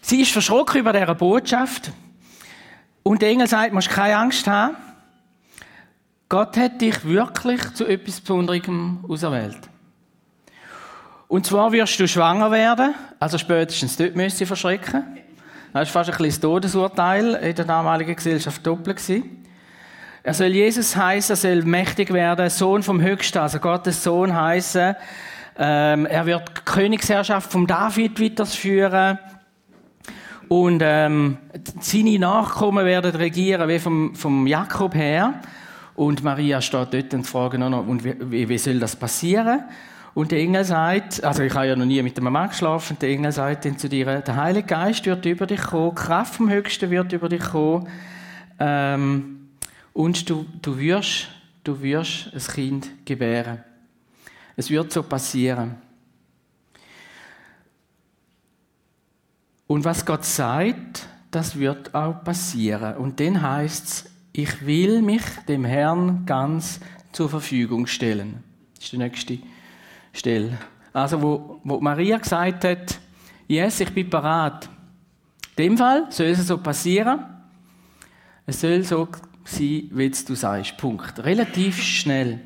Sie 0.00 0.20
ist 0.20 0.30
verschrocken 0.30 0.78
über 0.78 0.92
diese 0.92 1.12
Botschaft. 1.12 1.90
Und 3.02 3.20
der 3.20 3.30
Engel 3.30 3.48
sagt, 3.48 3.70
du 3.70 3.74
musst 3.74 3.90
keine 3.90 4.16
Angst 4.16 4.46
haben. 4.46 4.76
Gott 6.28 6.56
hat 6.56 6.80
dich 6.80 7.04
wirklich 7.04 7.74
zu 7.74 7.84
etwas 7.84 8.20
Besonderem 8.20 9.04
auserwählt. 9.08 9.58
Und 11.26 11.46
zwar 11.46 11.72
wirst 11.72 11.98
du 11.98 12.06
schwanger 12.06 12.52
werden, 12.52 12.94
also 13.18 13.38
spätestens 13.38 13.96
dort 13.96 14.14
müsst 14.14 14.40
ihr 14.40 14.46
verschrecken. 14.46 15.02
Das 15.72 15.92
war 15.92 16.04
fast 16.04 16.16
ein 16.16 16.24
das 16.24 16.38
Todesurteil 16.38 17.34
in 17.34 17.56
der 17.56 17.64
damaligen 17.64 18.14
Gesellschaft 18.14 18.64
doppelt. 18.64 19.02
Er 20.22 20.34
soll 20.34 20.46
Jesus 20.46 20.94
heißen, 20.94 21.32
er 21.32 21.36
soll 21.36 21.64
mächtig 21.64 22.12
werden, 22.12 22.48
Sohn 22.50 22.84
vom 22.84 23.00
Höchsten, 23.00 23.38
also 23.38 23.58
Gottes 23.58 24.04
Sohn 24.04 24.32
heißen. 24.32 24.94
Ähm, 25.64 26.06
er 26.06 26.26
wird 26.26 26.48
die 26.48 26.60
Königsherrschaft 26.64 27.52
von 27.52 27.68
David 27.68 28.20
weiterführen. 28.20 29.16
Und 30.48 30.82
ähm, 30.84 31.38
seine 31.78 32.18
Nachkommen 32.18 32.84
werden 32.84 33.14
regieren 33.14 33.68
wie 33.68 33.78
vom, 33.78 34.16
vom 34.16 34.48
Jakob 34.48 34.92
her. 34.96 35.34
Und 35.94 36.24
Maria 36.24 36.60
steht 36.60 36.92
dort 36.92 37.14
und 37.14 37.28
fragt 37.28 37.58
noch, 37.60 37.86
und 37.86 38.02
wie, 38.02 38.48
wie 38.48 38.58
soll 38.58 38.80
das 38.80 38.96
passieren? 38.96 39.62
Und 40.14 40.32
der 40.32 40.40
Engel 40.40 40.64
sagt, 40.64 41.22
also 41.22 41.44
ich 41.44 41.54
habe 41.54 41.68
ja 41.68 41.76
noch 41.76 41.86
nie 41.86 42.02
mit 42.02 42.18
einem 42.18 42.32
Mann 42.32 42.48
geschlafen, 42.48 42.96
der 43.00 43.10
Engel 43.10 43.30
sagt 43.30 43.64
dann 43.64 43.78
zu 43.78 43.88
dir, 43.88 44.20
der 44.20 44.36
Heilige 44.36 44.66
Geist 44.66 45.06
wird 45.06 45.24
über 45.24 45.46
dich 45.46 45.62
kommen, 45.62 45.94
Kraft 45.94 46.34
vom 46.34 46.50
Höchsten 46.50 46.90
wird 46.90 47.12
über 47.12 47.28
dich 47.28 47.40
kommen, 47.40 47.88
ähm, 48.58 49.48
und 49.92 50.28
du, 50.28 50.44
du, 50.60 50.76
wirst, 50.76 51.28
du 51.62 51.80
wirst 51.80 52.30
ein 52.34 52.54
Kind 52.54 52.90
gebären. 53.06 53.62
Es 54.56 54.70
wird 54.70 54.92
so 54.92 55.02
passieren. 55.02 55.76
Und 59.66 59.84
was 59.84 60.04
Gott 60.04 60.24
sagt, 60.24 61.08
das 61.30 61.58
wird 61.58 61.94
auch 61.94 62.22
passieren. 62.24 62.96
Und 62.96 63.20
dann 63.20 63.40
heißt 63.40 63.84
es, 63.86 64.10
ich 64.32 64.66
will 64.66 65.02
mich 65.02 65.22
dem 65.48 65.64
Herrn 65.64 66.24
ganz 66.26 66.80
zur 67.12 67.28
Verfügung 67.28 67.86
stellen. 67.86 68.42
Das 68.74 68.84
ist 68.84 68.92
die 68.92 68.98
nächste 68.98 69.38
Stelle. 70.12 70.58
Also, 70.92 71.22
wo, 71.22 71.60
wo 71.64 71.80
Maria 71.80 72.18
gesagt 72.18 72.64
hat, 72.64 72.98
yes, 73.48 73.80
ich 73.80 73.92
bin 73.92 74.10
bereit. 74.10 74.68
In 75.56 75.64
dem 75.64 75.78
Fall 75.78 76.06
soll 76.10 76.26
es 76.26 76.46
so 76.46 76.58
passieren. 76.58 77.20
Es 78.46 78.60
soll 78.60 78.82
so 78.82 79.08
sein, 79.44 79.90
wie 79.90 80.10
du 80.10 80.34
sagst. 80.34 80.76
Punkt. 80.76 81.22
Relativ 81.24 81.80
schnell. 81.82 82.40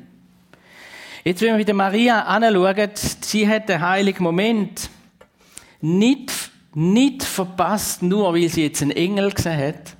Jetzt, 1.27 1.41
wenn 1.41 1.55
wir 1.55 1.57
wieder 1.57 1.73
Maria 1.73 2.21
anschauen, 2.21 2.89
sie 2.95 3.49
hat 3.49 3.67
den 3.67 3.81
heiligen 3.81 4.23
Moment 4.23 4.89
nicht, 5.81 6.31
nicht 6.73 7.21
verpasst, 7.21 8.01
nur 8.01 8.33
weil 8.33 8.47
sie 8.47 8.63
jetzt 8.63 8.81
einen 8.81 8.91
Engel 8.91 9.31
gesehen 9.33 9.59
hat, 9.59 9.97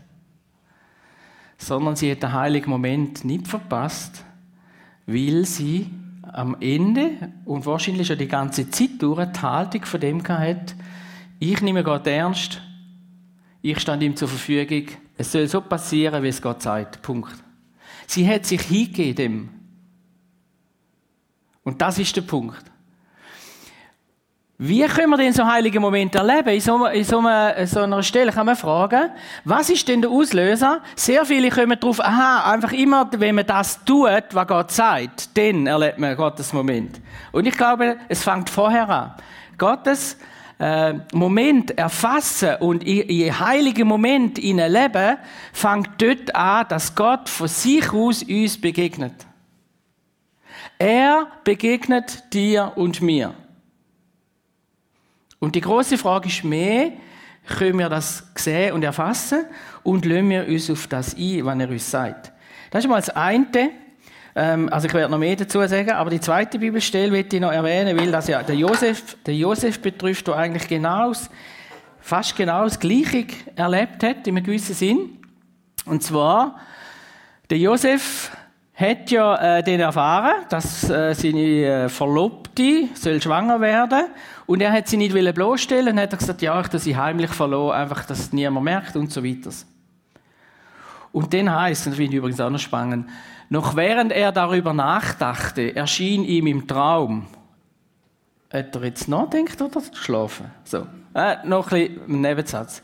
sondern 1.58 1.98
sie 1.98 2.10
hat 2.10 2.24
den 2.24 2.32
heiligen 2.32 2.70
Moment 2.70 3.26
nicht 3.26 3.46
verpasst, 3.46 4.24
weil 5.06 5.44
sie 5.44 5.90
am 6.32 6.56
Ende 6.62 7.34
und 7.44 7.66
wahrscheinlich 7.66 8.08
schon 8.08 8.20
die 8.20 8.30
ganze 8.30 8.70
Zeit 8.70 8.92
durch 9.00 9.26
die 9.26 9.42
Haltung 9.42 9.84
von 9.84 10.00
dem 10.00 10.26
hat, 10.26 10.76
ich 11.40 11.62
nehme 11.62 11.84
Gott 11.84 12.08
ernst, 12.08 12.62
ich 13.62 13.78
stand 13.80 14.02
ihm 14.02 14.16
zur 14.16 14.30
Verfügung, 14.30 14.88
es 15.18 15.34
soll 15.34 15.46
so 15.50 15.60
passieren, 15.60 16.24
wie 16.24 16.30
es 16.30 16.42
Gott 16.42 16.62
sagt. 16.62 17.02
Punkt. 17.02 17.36
Sie 18.06 18.26
hat 18.26 18.46
sich 18.46 18.62
hingegeben. 18.62 19.57
Und 21.68 21.82
das 21.82 22.00
ist 22.00 22.16
der 22.16 22.22
Punkt. 22.22 22.64
Wie 24.58 24.86
können 24.86 25.10
wir 25.10 25.18
denn 25.18 25.34
so 25.34 25.46
heilige 25.46 25.82
Momente 25.82 26.18
erleben? 26.18 26.48
In 26.48 26.62
so, 26.62 26.86
in 26.86 27.04
so, 27.04 27.20
einer, 27.20 27.68
so 27.68 27.82
einer 27.82 28.02
Stelle 28.04 28.32
kann 28.32 28.46
man 28.46 28.56
fragen, 28.56 29.10
was 29.44 29.70
ist 29.70 29.86
denn 29.86 30.02
der 30.02 30.10
Auslöser? 30.10 30.80
Sehr 30.96 31.26
viele 31.26 31.50
kommen 31.50 31.78
darauf, 31.78 32.00
aha, 32.00 32.54
einfach 32.54 32.72
immer, 32.72 33.10
wenn 33.18 33.36
man 33.36 33.46
das 33.46 33.84
tut, 33.84 34.24
was 34.32 34.48
Gott 34.48 34.72
sagt, 34.72 35.38
dann 35.38 35.68
erlebt 35.68 36.00
man 36.00 36.16
Gottes 36.16 36.54
Moment. 36.54 37.02
Und 37.34 37.46
ich 37.46 37.58
glaube, 37.58 37.98
es 38.08 38.24
fängt 38.24 38.50
vorher 38.50 38.88
an. 38.88 39.16
Gottes 39.58 40.16
äh, 40.60 40.94
Moment 41.12 41.78
erfassen 41.78 42.56
und 42.62 42.82
in, 42.86 43.02
in 43.10 43.40
heiligen 43.42 43.90
Moment 43.90 44.40
in 44.40 44.60
leben, 44.60 45.18
fängt 45.52 46.02
dort 46.02 46.34
an, 46.34 46.66
dass 46.70 46.96
Gott 46.96 47.28
von 47.28 47.50
sich 47.50 47.92
aus 47.92 48.24
uns 48.24 48.62
begegnet. 48.62 49.27
Er 50.78 51.28
begegnet 51.44 52.34
dir 52.34 52.74
und 52.76 53.02
mir. 53.02 53.34
Und 55.40 55.56
die 55.56 55.62
große 55.62 55.98
Frage 55.98 56.28
ist 56.28 56.44
mehr, 56.44 56.92
können 57.48 57.80
wir 57.80 57.90
das 57.90 58.28
sehen 58.36 58.74
und 58.74 58.84
erfassen 58.84 59.46
und 59.84 60.06
lassen 60.06 60.30
wir 60.30 60.48
uns 60.48 60.70
auf 60.70 60.88
das 60.88 61.16
ein, 61.16 61.46
was 61.46 61.60
er 61.60 61.70
uns 61.70 61.92
sagt. 61.92 62.32
Das 62.72 62.84
ist 62.84 62.90
mal 62.90 62.98
das 62.98 63.10
eine. 63.10 63.72
Ähm, 64.36 64.70
also 64.72 64.88
ich 64.88 64.94
werde 64.94 65.12
noch 65.12 65.18
mehr 65.18 65.36
dazu 65.36 65.66
sagen, 65.66 65.92
aber 65.92 66.10
die 66.10 66.20
zweite 66.20 66.60
Bibelstelle 66.60 67.12
möchte 67.12 67.38
ich 67.38 67.42
noch 67.42 67.52
erwähnen, 67.52 67.98
weil 67.98 68.12
das 68.12 68.28
ja 68.28 68.44
der 68.44 68.56
Josef, 68.56 69.18
der 69.26 69.36
Josef 69.36 69.80
betrifft, 69.80 70.28
der 70.28 70.36
eigentlich 70.36 70.68
genau, 70.68 71.12
fast 72.00 72.36
genau 72.36 72.66
das 72.66 72.80
Gleiche 72.80 73.28
erlebt 73.56 74.04
hat, 74.04 74.28
in 74.28 74.38
einem 74.38 74.44
gewissen 74.44 74.76
Sinn. 74.76 75.18
Und 75.86 76.04
zwar, 76.04 76.60
der 77.50 77.58
Josef 77.58 78.32
hat 78.78 79.10
ja 79.10 79.58
äh, 79.58 79.64
den 79.64 79.80
erfahren, 79.80 80.46
dass 80.50 80.88
äh, 80.88 81.14
seine 81.16 81.40
äh, 81.40 81.90
Verlobte 81.90 82.90
soll 82.94 83.20
schwanger 83.20 83.60
werden 83.60 84.06
und 84.46 84.62
er 84.62 84.72
hat 84.72 84.88
sie 84.88 84.98
nicht 84.98 85.16
wollen 85.16 85.34
bloßstellen 85.34 85.94
und 85.94 86.00
hat 86.00 86.18
gesagt, 86.18 86.44
ja, 86.44 86.60
ich 86.60 86.68
habe 86.68 86.78
sie 86.78 86.96
heimlich 86.96 87.32
verloren, 87.32 87.76
einfach, 87.76 88.06
dass 88.06 88.20
es 88.20 88.34
niemand 88.34 88.66
merkt 88.66 88.96
und 88.96 89.12
so 89.12 89.24
weiter. 89.24 89.50
Und 91.12 91.34
dann 91.34 91.54
heißt, 91.54 91.88
das 91.88 91.96
finde 91.96 92.12
ich 92.12 92.18
übrigens 92.20 92.40
auch 92.40 92.52
noch 92.52 92.60
spannend, 92.60 93.10
noch 93.50 93.76
während 93.76 94.12
er 94.12 94.32
darüber 94.32 94.74
nachdachte, 94.74 95.76
erschien 95.76 96.24
ihm 96.24 96.46
im 96.46 96.68
Traum, 96.68 97.26
hat 98.54 98.76
er 98.76 98.84
jetzt 98.84 99.08
nachdenkt 99.08 99.60
oder 99.60 99.82
geschlafen? 99.82 100.52
So, 100.64 100.86
äh, 101.16 101.38
noch 101.46 101.72
ein 101.72 101.96
bisschen 101.98 102.22
Nebensatz 102.22 102.84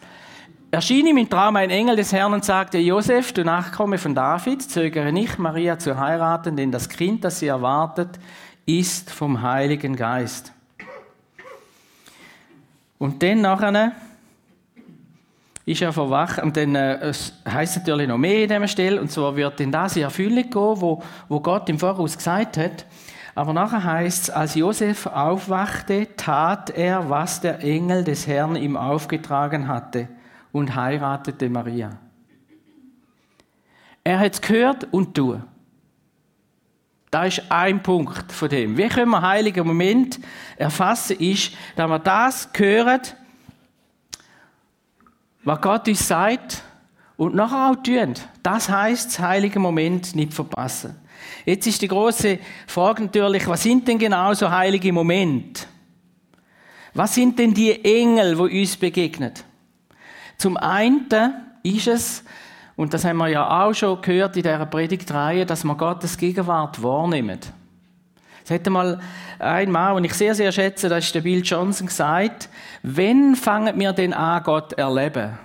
erschien 0.74 1.06
ihm 1.06 1.18
im 1.18 1.30
Traum 1.30 1.56
ein 1.56 1.70
Engel 1.70 1.96
des 1.96 2.12
Herrn 2.12 2.34
und 2.34 2.44
sagte, 2.44 2.80
Josef, 2.80 3.32
du 3.32 3.44
Nachkomme 3.44 4.00
von 4.00 4.16
David, 4.16 4.64
zögere 4.64 5.12
nicht, 5.12 5.38
Maria 5.38 5.78
zu 5.78 6.00
heiraten, 6.00 6.58
denn 6.58 6.72
das 6.72 6.90
Kind, 6.90 7.24
das 7.24 7.40
sie 7.40 7.46
erwartet, 7.46 8.10
ist 8.66 9.12
vom 9.12 9.44
Heiligen 9.44 9.96
Geist. 9.96 10.52
Und 12.98 13.22
dann 13.22 13.42
nachher 13.42 13.92
ist 15.64 15.84
er 15.84 15.94
verwacht, 15.94 16.42
und 16.42 16.58
dann 16.58 16.74
äh, 16.74 16.96
es 17.02 17.34
heißt 17.48 17.78
natürlich 17.78 18.08
noch 18.08 18.18
mehr 18.18 18.42
in 18.42 18.50
dieser 18.50 18.68
Stelle, 18.68 19.00
und 19.00 19.12
zwar 19.12 19.36
wird 19.36 19.60
dann 19.60 19.72
das 19.72 19.96
in 19.96 20.02
Erfüllung 20.02 20.50
gehen, 20.50 20.82
wo, 20.82 21.04
wo 21.30 21.40
Gott 21.40 21.70
im 21.70 21.78
Voraus 21.78 22.18
gesagt 22.18 22.58
hat. 22.58 22.88
Aber 23.36 23.54
nachher 23.54 23.84
heißt 23.84 24.24
es, 24.24 24.30
als 24.32 24.56
Josef 24.56 25.06
aufwachte, 25.06 26.08
tat 26.18 26.72
er, 26.72 27.12
was 27.12 27.42
der 27.42 27.60
Engel 27.60 28.04
des 28.04 28.26
Herrn 28.26 28.56
ihm 28.56 28.76
aufgetragen 28.76 29.68
hatte 29.68 30.08
und 30.54 30.74
heiratete 30.74 31.50
Maria. 31.50 32.00
Er 34.06 34.20
hat 34.20 34.34
es 34.34 34.42
gehört 34.42 34.88
und 34.92 35.14
tue. 35.14 35.44
Da 37.12 37.26
ist 37.26 37.44
ein 37.50 37.84
Punkt 37.84 38.32
von 38.32 38.50
dem. 38.50 38.78
Wie 38.78 38.88
können 38.88 39.12
wir 39.12 39.22
heiligen 39.22 39.68
Moment 39.68 40.20
erfassen, 40.58 41.18
ist, 41.20 41.54
dass 41.76 41.90
wir 41.90 42.00
das 42.00 42.50
hören, 42.56 43.02
was 45.44 45.62
Gott 45.62 45.88
uns 45.88 46.08
sagt 46.08 46.64
und 47.18 47.36
nachher 47.36 47.72
auch 47.72 47.84
tun. 47.84 48.14
Das 48.42 48.70
heißt, 48.70 49.08
das 49.08 49.20
heilige 49.20 49.60
Moment 49.60 50.16
nicht 50.16 50.34
verpassen. 50.34 50.96
Jetzt 51.46 51.68
ist 51.68 51.82
die 51.82 51.88
große 51.88 52.40
Frage 52.68 53.04
natürlich, 53.04 53.48
was 53.48 53.64
sind 53.64 53.88
denn 53.88 54.00
genau 54.00 54.34
so 54.34 54.50
heilige 54.50 54.92
Momente? 54.92 55.66
Was 56.94 57.16
sind 57.16 57.38
denn 57.40 57.54
die 57.54 57.84
Engel, 57.84 58.38
wo 58.38 58.44
uns 58.44 58.78
begegnen? 58.78 59.34
Zum 60.38 60.58
einen 60.58 61.08
ist 61.64 61.88
es, 61.88 62.24
und 62.76 62.94
das 62.94 63.06
haben 63.06 63.18
wir 63.18 63.28
ja 63.28 63.66
auch 63.66 63.74
schon 63.74 64.02
gehört 64.02 64.36
in 64.36 64.44
dieser 64.44 64.66
Predigtreihe, 64.66 65.46
dass 65.46 65.64
wir 65.64 65.76
Gottes 65.76 66.18
Gegenwart 66.18 66.82
wahrnehmen. 66.82 67.40
Es 68.44 68.50
hätte 68.50 68.70
mal 68.70 69.00
ein 69.40 69.72
Mann, 69.72 69.96
und 69.96 70.04
ich 70.04 70.14
sehr, 70.14 70.36
sehr 70.36 70.52
schätze, 70.52 70.90
das 70.90 71.06
ist 71.06 71.16
der 71.16 71.22
Bill 71.22 71.42
Johnson, 71.44 71.88
gesagt, 71.88 72.50
wenn 72.82 73.36
fangen 73.36 73.80
wir 73.80 73.94
denn 73.94 74.14
an, 74.14 74.44
Gott 74.44 74.74
erleben? 74.74 75.38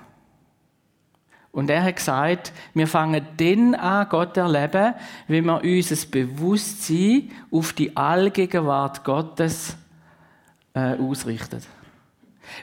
Und 1.53 1.71
er 1.71 1.83
hat 1.83 1.97
gesagt, 1.97 2.53
wir 2.75 2.87
fangen 2.87 3.25
dann 3.37 3.75
an, 3.75 4.09
Gott 4.09 4.37
erleben, 4.37 4.95
wenn 5.27 5.45
wir 5.45 5.63
unser 5.63 6.07
Bewusstsein 6.11 7.31
auf 7.51 7.73
die 7.73 7.97
Allgegenwart 7.97 9.05
Gottes 9.05 9.77
äh, 10.75 10.95
ausrichten. 10.97 11.63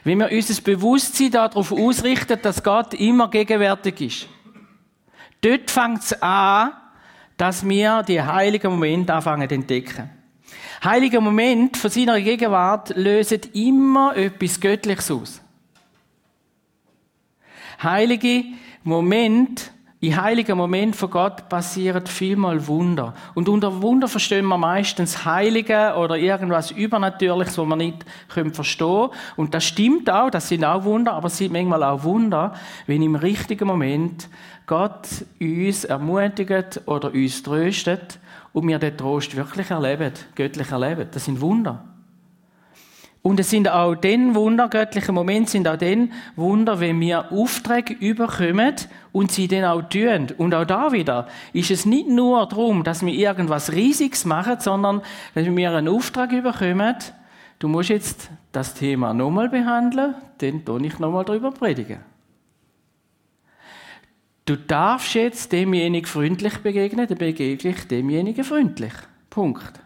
Wenn 0.04 0.18
wir 0.18 0.30
unser 0.30 0.62
Bewusstsein 0.62 1.30
darauf 1.30 1.72
ausrichten, 1.72 2.38
dass 2.42 2.62
Gott 2.62 2.94
immer 2.94 3.28
gegenwärtig 3.30 4.00
ist. 4.00 4.28
Dort 5.40 5.70
fängt 5.70 6.02
es 6.02 6.22
an, 6.22 6.72
dass 7.36 7.66
wir 7.68 8.02
die 8.02 8.22
heiligen 8.22 8.72
Momente 8.72 9.12
anfangen 9.14 9.48
zu 9.48 9.54
entdecken. 9.54 10.10
Heilige 10.82 11.20
Momente 11.20 11.78
von 11.78 11.90
seiner 11.90 12.20
Gegenwart 12.20 12.96
lösen 12.96 13.40
immer 13.52 14.16
etwas 14.16 14.60
Göttliches 14.60 15.10
aus. 15.10 15.40
Heilige 17.82 18.44
Momente 18.82 19.64
in 19.98 20.22
heiligen 20.22 20.58
Moment 20.58 20.94
von 20.94 21.10
Gott 21.10 21.48
passieren 21.48 22.04
vielmal 22.06 22.66
Wunder. 22.66 23.14
Und 23.34 23.48
unter 23.48 23.80
Wunder 23.80 24.08
verstehen 24.08 24.44
wir 24.44 24.58
meistens 24.58 25.24
Heilige 25.24 25.94
oder 25.96 26.16
irgendwas 26.18 26.70
Übernatürliches, 26.70 27.56
was 27.56 27.66
wir 27.66 27.76
nicht 27.76 28.04
verstehen 28.28 28.86
können. 28.86 29.10
Und 29.36 29.54
das 29.54 29.64
stimmt 29.64 30.10
auch, 30.10 30.28
das 30.28 30.48
sind 30.48 30.64
auch 30.66 30.84
Wunder, 30.84 31.14
aber 31.14 31.28
es 31.28 31.38
sind 31.38 31.52
manchmal 31.52 31.82
auch 31.82 32.04
Wunder, 32.04 32.52
wenn 32.86 33.02
im 33.02 33.14
richtigen 33.14 33.66
Moment 33.66 34.28
Gott 34.66 35.08
uns 35.40 35.84
ermutigt 35.84 36.82
oder 36.84 37.12
uns 37.12 37.42
tröstet 37.42 38.18
und 38.52 38.68
wir 38.68 38.78
den 38.78 38.98
Trost 38.98 39.34
wirklich 39.34 39.70
erleben, 39.70 40.12
göttlich 40.34 40.70
erleben. 40.70 41.08
Das 41.10 41.24
sind 41.24 41.40
Wunder. 41.40 41.95
Und 43.26 43.40
es 43.40 43.50
sind 43.50 43.68
auch 43.68 43.96
den 43.96 44.36
Wunder, 44.36 44.68
göttliche 44.68 45.10
Momente 45.10 45.50
sind 45.50 45.66
auch 45.66 45.76
den 45.76 46.12
Wunder, 46.36 46.78
wenn 46.78 47.00
wir 47.00 47.32
Aufträge 47.32 47.92
überkommen 47.92 48.76
und 49.10 49.32
sie 49.32 49.48
dann 49.48 49.64
auch 49.64 49.82
tun. 49.82 50.28
Und 50.38 50.54
auch 50.54 50.64
da 50.64 50.92
wieder 50.92 51.26
ist 51.52 51.72
es 51.72 51.86
nicht 51.86 52.06
nur 52.06 52.46
darum, 52.46 52.84
dass 52.84 53.04
wir 53.04 53.12
irgendwas 53.12 53.72
Riesiges 53.72 54.26
machen, 54.26 54.60
sondern 54.60 55.02
wenn 55.34 55.56
wir 55.56 55.72
einen 55.72 55.88
Auftrag 55.88 56.30
überkommen, 56.30 56.94
du 57.58 57.66
musst 57.66 57.88
jetzt 57.88 58.30
das 58.52 58.74
Thema 58.74 59.12
nochmal 59.12 59.48
behandeln, 59.48 60.14
dann 60.38 60.64
tue 60.64 60.86
ich 60.86 61.00
nochmal 61.00 61.24
darüber 61.24 61.50
predigen. 61.50 61.98
Du 64.44 64.54
darfst 64.54 65.14
jetzt 65.14 65.50
demjenigen 65.50 66.06
freundlich 66.06 66.58
begegnen, 66.58 67.08
dann 67.08 67.18
begegne 67.18 67.70
ich 67.70 67.88
demjenigen 67.88 68.44
freundlich. 68.44 68.92
Punkt. 69.30 69.80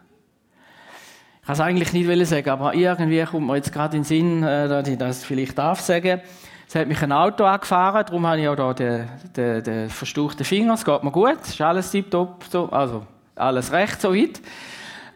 Ich 1.41 1.47
kann 1.47 1.55
es 1.55 1.61
eigentlich 1.61 1.93
nicht 1.93 2.27
sagen, 2.27 2.51
aber 2.51 2.75
irgendwie 2.75 3.25
kommt 3.25 3.47
mir 3.47 3.57
jetzt 3.57 3.73
gerade 3.73 3.97
in 3.97 4.03
den 4.03 4.07
Sinn, 4.07 4.43
äh, 4.43 4.69
dass 4.69 4.87
ich 4.87 4.99
das 4.99 5.25
vielleicht 5.25 5.57
darf 5.57 5.81
sagen. 5.81 6.21
Es 6.69 6.75
hat 6.75 6.87
mich 6.87 7.03
ein 7.03 7.11
Auto 7.11 7.45
angefahren, 7.45 8.05
darum 8.07 8.27
habe 8.27 8.41
ich 8.41 8.47
auch 8.47 8.55
da 8.55 8.73
den, 8.73 9.09
den, 9.35 9.65
den 9.65 9.91
verstauchten 9.91 10.45
Finger. 10.45 10.75
Es 10.75 10.85
geht 10.85 11.03
mir 11.03 11.11
gut, 11.11 11.39
es 11.43 11.49
ist 11.49 11.61
alles 11.61 11.91
tiptop, 11.91 12.45
so, 12.49 12.69
also 12.69 13.05
alles 13.35 13.73
recht 13.73 14.01
soweit. 14.01 14.41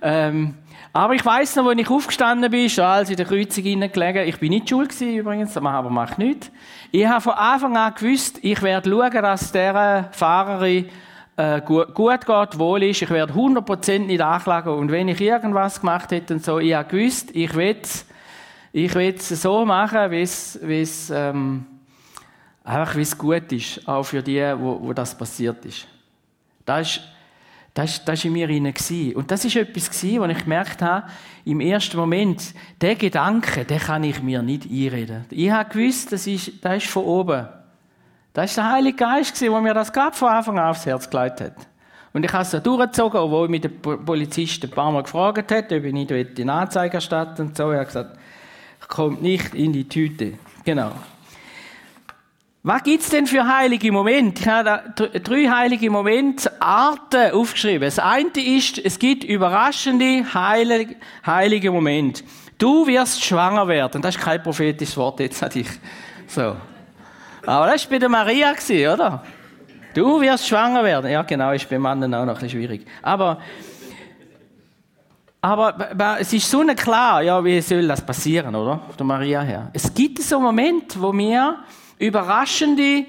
Ähm, 0.02 0.54
aber 0.92 1.14
ich 1.14 1.24
weiss 1.24 1.56
noch, 1.56 1.66
als 1.66 1.80
ich 1.80 1.90
aufgestanden 1.90 2.50
bin, 2.50 2.70
schon 2.70 2.84
als 2.84 3.10
in 3.10 3.16
der 3.16 3.26
Kreuzung 3.26 3.64
gelegen. 3.64 4.28
Ich 4.28 4.38
bin 4.38 4.50
nicht 4.50 4.68
schuld 4.68 4.90
gewesen, 4.90 5.16
übrigens, 5.16 5.56
aber 5.56 5.90
macht 5.90 6.18
nichts. 6.18 6.50
Ich 6.90 7.06
habe 7.06 7.20
von 7.20 7.32
Anfang 7.32 7.76
an 7.76 7.94
gewusst, 7.94 8.38
ich 8.42 8.62
werde 8.62 8.88
schauen, 8.88 9.10
dass 9.10 9.52
dieser 9.52 10.08
Fahrerin 10.12 10.88
äh, 11.36 11.60
gut, 11.60 11.94
geht, 11.94 12.58
wohl 12.58 12.82
ist. 12.84 13.02
Ich 13.02 13.10
werde 13.10 13.32
100% 13.32 13.98
nicht 14.00 14.20
anklagen. 14.20 14.74
Und 14.74 14.90
wenn 14.90 15.08
ich 15.08 15.20
irgendwas 15.20 15.80
gemacht 15.80 16.10
hätte 16.10 16.34
und 16.34 16.44
so, 16.44 16.58
ich 16.58 16.74
habe 16.74 16.88
gewusst, 16.88 17.30
ich 17.34 17.54
will 17.54 17.76
ich 18.72 18.94
es 18.94 19.28
so 19.28 19.64
machen, 19.64 20.10
wie 20.10 20.22
es, 20.22 20.56
es 20.56 21.10
ähm, 21.10 21.64
es 22.64 23.16
gut 23.16 23.52
ist, 23.52 23.86
auch 23.86 24.02
für 24.02 24.22
die, 24.22 24.42
wo, 24.56 24.80
wo 24.80 24.92
das 24.92 25.16
passiert 25.16 25.64
ist. 25.64 25.86
Das 26.64 26.96
ist, 26.96 27.00
das, 27.72 28.04
das 28.04 28.18
ist 28.18 28.24
in 28.24 28.32
mir 28.32 28.48
hinein. 28.48 28.74
Und 29.14 29.30
das 29.30 29.44
ist 29.44 29.56
etwas 29.56 30.02
wo 30.02 30.24
ich 30.24 30.38
gemerkt 30.38 30.82
habe, 30.82 31.08
im 31.44 31.60
ersten 31.60 31.96
Moment, 31.96 32.54
der 32.80 32.94
Gedanke, 32.94 33.64
den 33.64 33.78
kann 33.78 34.04
ich 34.04 34.22
mir 34.22 34.42
nicht 34.42 34.64
einreden. 34.64 35.24
Ich 35.30 35.50
habe 35.50 35.68
gewusst, 35.70 36.12
das 36.12 36.26
ist, 36.26 36.64
das 36.64 36.78
ist 36.78 36.86
von 36.90 37.04
oben. 37.04 37.48
Das 38.34 38.50
ist 38.50 38.56
der 38.56 38.68
Heilige 38.68 38.96
Geist 38.96 39.40
der 39.40 39.60
mir 39.60 39.74
das 39.74 39.92
gerade 39.92 40.14
von 40.14 40.28
Anfang 40.28 40.58
an 40.58 40.70
aufs 40.70 40.84
Herz 40.84 41.08
gelegt 41.08 41.40
hat. 41.40 41.54
Und 42.12 42.24
ich 42.24 42.32
habe 42.32 42.42
es 42.42 42.50
so 42.50 42.58
durchgezogen, 42.58 43.20
obwohl 43.20 43.48
mich 43.48 43.60
der 43.60 43.68
Polizist 43.68 44.62
ein 44.64 44.70
paar 44.70 44.90
Mal 44.90 45.04
gefragt 45.04 45.52
hat, 45.52 45.72
ob 45.72 45.84
ich 45.84 45.92
nicht 45.92 46.10
die 46.10 46.48
Anzeige 46.48 46.94
erstatten 46.94 47.42
und 47.42 47.56
so. 47.56 47.70
Er 47.70 47.80
hat 47.80 47.86
gesagt, 47.86 48.18
kommt 48.88 49.22
nicht 49.22 49.54
in 49.54 49.72
die 49.72 49.88
Tüte. 49.88 50.34
Genau. 50.64 50.92
Was 52.64 52.82
gibt's 52.82 53.10
denn 53.10 53.26
für 53.26 53.46
heilige 53.46 53.92
Momente? 53.92 54.42
Ich 54.42 54.48
habe 54.48 54.64
da 54.96 55.18
drei 55.18 55.46
heilige 55.46 55.90
Momentarten 55.90 57.32
aufgeschrieben. 57.32 57.82
Das 57.82 58.00
eine 58.00 58.30
ist, 58.36 58.78
es 58.78 58.98
gibt 58.98 59.22
überraschende, 59.22 60.24
heilige, 60.34 60.96
heilige 61.24 61.70
Momente. 61.70 62.24
Du 62.58 62.84
wirst 62.86 63.22
schwanger 63.22 63.68
werden. 63.68 64.02
Das 64.02 64.16
ist 64.16 64.22
kein 64.22 64.42
prophetisches 64.42 64.96
Wort 64.96 65.20
jetzt 65.20 65.42
an 65.42 65.50
dich. 65.50 65.68
So. 66.26 66.56
Aber 67.46 67.66
das 67.66 67.84
war 67.84 67.90
bei 67.90 67.98
der 67.98 68.08
Maria, 68.08 68.52
oder? 68.92 69.22
Du 69.94 70.20
wirst 70.20 70.48
schwanger 70.48 70.82
werden. 70.82 71.10
Ja, 71.10 71.22
genau, 71.22 71.52
ist 71.52 71.68
bei 71.68 71.78
Männern 71.78 72.12
auch 72.14 72.24
noch 72.24 72.34
ein 72.34 72.40
bisschen 72.40 72.60
schwierig. 72.60 72.86
Aber, 73.00 73.38
aber 75.40 76.16
es 76.18 76.32
ist 76.32 76.50
so 76.50 76.64
klar, 76.74 77.22
ja, 77.22 77.44
wie 77.44 77.60
soll 77.60 77.86
das 77.86 78.04
passieren, 78.04 78.54
oder? 78.54 78.80
Von 78.88 78.96
der 78.96 79.06
Maria 79.06 79.42
her. 79.42 79.70
Es 79.72 79.92
gibt 79.94 80.20
so 80.20 80.40
Momente, 80.40 81.00
wo 81.00 81.12
wir 81.12 81.58
überraschende 81.98 83.06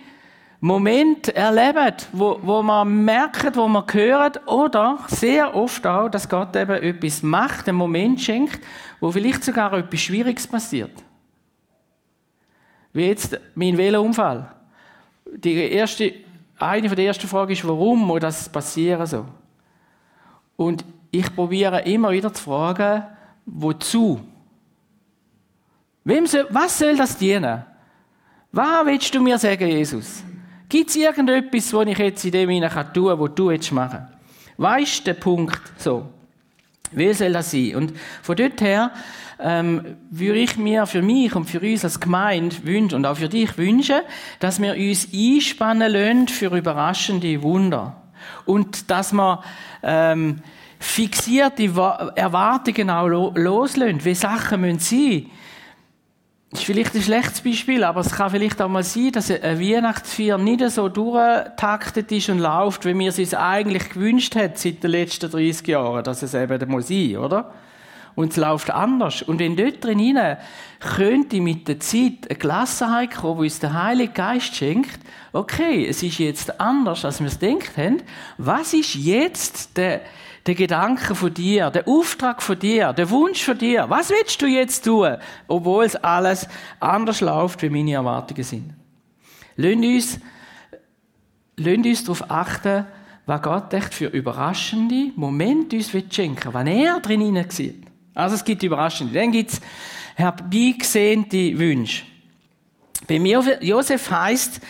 Momente 0.60 1.36
erleben, 1.36 1.96
wo, 2.12 2.40
wo 2.42 2.62
man 2.62 3.04
merkt, 3.04 3.56
wo 3.56 3.68
man 3.68 3.84
hört, 3.92 4.48
oder 4.48 5.00
sehr 5.08 5.56
oft 5.56 5.86
auch, 5.86 6.10
dass 6.10 6.30
Gott 6.30 6.56
eben 6.56 6.72
etwas 6.72 7.24
macht, 7.24 7.68
einen 7.68 7.78
Moment 7.78 8.22
schenkt, 8.22 8.60
wo 9.00 9.12
vielleicht 9.12 9.44
sogar 9.44 9.74
etwas 9.74 10.02
Schwieriges 10.02 10.48
passiert. 10.48 11.05
Wie 12.96 13.08
jetzt 13.08 13.38
mein 13.56 13.78
Velounfall. 13.78 14.48
Die 15.26 15.70
erste, 15.70 16.14
eine 16.58 16.88
der 16.88 17.06
ersten 17.08 17.28
Fragen 17.28 17.52
ist, 17.52 17.68
warum 17.68 18.08
muss 18.08 18.22
das 18.22 18.48
passieren 18.48 19.06
so? 19.06 19.26
Und 20.56 20.86
ich 21.12 21.36
probiere 21.36 21.82
immer 21.82 22.12
wieder 22.12 22.34
zu 22.34 22.42
fragen, 22.42 23.04
wozu? 23.46 24.22
Wem 26.06 26.26
soll, 26.26 26.48
was 26.50 26.80
soll 26.80 26.96
das 26.96 27.18
dienen? 27.18 27.66
Was 28.54 28.86
willst 28.86 29.14
du 29.14 29.20
mir 29.20 29.38
sagen, 29.38 29.68
Jesus? 29.68 30.24
Gibt 30.70 30.90
es 30.90 30.96
irgendetwas, 30.96 31.74
was 31.74 31.88
ich 31.88 31.98
jetzt 31.98 32.24
in 32.24 32.32
dem 32.32 32.50
hinein 32.50 32.94
tun 32.94 33.10
kann, 33.10 33.20
was 33.20 33.36
du 33.36 33.52
jetzt 33.52 33.74
machen 33.74 34.08
Was 34.56 34.82
ist 34.84 35.06
der 35.06 35.16
Punkt 35.16 35.62
so? 35.78 36.08
Wie 36.92 37.12
soll 37.12 37.34
das 37.34 37.52
sein? 37.52 37.76
Und 37.76 37.94
von 38.22 38.38
dort 38.38 38.62
her 38.62 38.92
ähm, 39.40 39.98
würde 40.10 40.40
ich 40.40 40.58
mir 40.58 40.86
für 40.86 41.02
mich 41.02 41.36
und 41.36 41.46
für 41.46 41.60
uns 41.60 41.84
als 41.84 42.00
Gemeinde 42.00 42.56
wünschen 42.64 42.96
und 42.96 43.06
auch 43.06 43.18
für 43.18 43.30
dich 43.30 43.58
wünschen, 43.58 44.02
dass 44.40 44.62
wir 44.62 44.76
uns 44.76 45.08
einspannen 45.14 45.92
lassen 45.92 46.28
für 46.28 46.56
überraschende 46.56 47.42
Wunder. 47.42 48.02
Und 48.46 48.90
dass 48.90 49.14
wir 49.14 49.44
ähm, 49.84 50.42
fixierte 50.80 51.66
Erwartungen 52.16 52.90
auch 52.90 53.08
loslösen, 53.36 54.04
wie 54.04 54.16
Sachen 54.16 54.62
müssen 54.62 54.80
sein 54.80 55.32
das 56.56 56.62
ist 56.62 56.68
vielleicht 56.68 56.96
ein 56.96 57.02
schlechtes 57.02 57.42
Beispiel, 57.42 57.84
aber 57.84 58.00
es 58.00 58.12
kann 58.12 58.30
vielleicht 58.30 58.62
auch 58.62 58.70
mal 58.70 58.84
sein, 58.84 59.12
dass 59.12 59.30
eine 59.30 59.60
Weihnachtsfeier 59.60 60.38
nicht 60.38 60.70
so 60.70 60.88
durchtaktet 60.88 62.10
ist 62.14 62.30
und 62.30 62.40
läuft, 62.40 62.86
wie 62.86 62.98
wir 62.98 63.10
es 63.10 63.20
uns 63.20 63.34
eigentlich 63.34 63.90
gewünscht 63.90 64.38
hat 64.38 64.58
seit 64.58 64.82
den 64.82 64.92
letzten 64.92 65.30
30 65.30 65.68
Jahren, 65.68 66.04
dass 66.06 66.24
es 66.24 66.34
eben 66.34 66.70
muss 66.70 66.88
sein, 66.88 67.18
oder? 67.18 67.52
Und 68.16 68.32
es 68.32 68.38
läuft 68.38 68.72
anders. 68.72 69.22
Und 69.22 69.40
wenn 69.40 69.58
dort 69.58 69.84
drin 69.84 70.18
könnte 70.80 71.42
mit 71.42 71.68
der 71.68 71.80
Zeit 71.80 72.30
eine 72.30 72.40
Gelassenheit 72.40 73.12
kommen, 73.12 73.40
die 73.40 73.44
uns 73.46 73.60
der 73.60 73.74
Heilige 73.74 74.14
Geist 74.14 74.56
schenkt, 74.56 75.00
okay, 75.34 75.86
es 75.86 76.02
ist 76.02 76.20
jetzt 76.20 76.60
anders, 76.62 77.04
als 77.04 77.20
wir 77.20 77.28
es 77.28 77.40
gedacht 77.40 77.76
haben. 77.78 78.02
Was 78.38 78.74
ist 78.74 78.96
jetzt 78.96 79.76
der, 79.76 80.02
der 80.46 80.56
Gedanke 80.56 81.16
von 81.16 81.34
dir, 81.34 81.72
der 81.72 81.88
Auftrag 81.88 82.42
von 82.42 82.58
dir, 82.58 82.94
der 82.94 83.10
Wunsch 83.10 83.44
von 83.44 83.58
dir. 83.58 83.86
Was 83.90 84.12
willst 84.12 84.42
du 84.42 84.46
jetzt 84.46 84.86
tun, 84.86 85.18
obwohl 85.48 85.86
es 85.86 85.96
alles 85.96 86.48
anders 86.80 87.22
läuft, 87.22 87.62
wie 87.64 87.70
meine 87.70 87.94
Erwartungen 87.94 88.44
sind? 88.44 88.74
Lasst 89.56 89.76
uns, 89.76 90.20
lasst 91.58 91.86
uns 91.86 92.04
darauf 92.04 92.32
achten, 92.32 92.86
was 93.26 93.42
Gott 93.42 93.74
echt 93.74 93.94
für 93.94 94.08
überraschende 94.08 95.12
Momente 95.16 95.78
uns 95.78 95.90
schenken 95.90 96.54
will, 96.54 96.54
wenn 96.54 96.68
er 96.68 97.00
drin 97.00 97.46
sieht. 97.50 97.85
Also 98.16 98.36
es 98.36 98.44
gibt 98.44 98.64
überraschende. 98.64 99.14
Dann 99.14 99.32
gibt 99.32 99.52
es 99.52 99.62
herbeigesehnte 100.16 101.60
Wünsche. 101.60 102.04
Bei 103.08 103.16
Josef 103.16 104.10
heißt, 104.10 104.62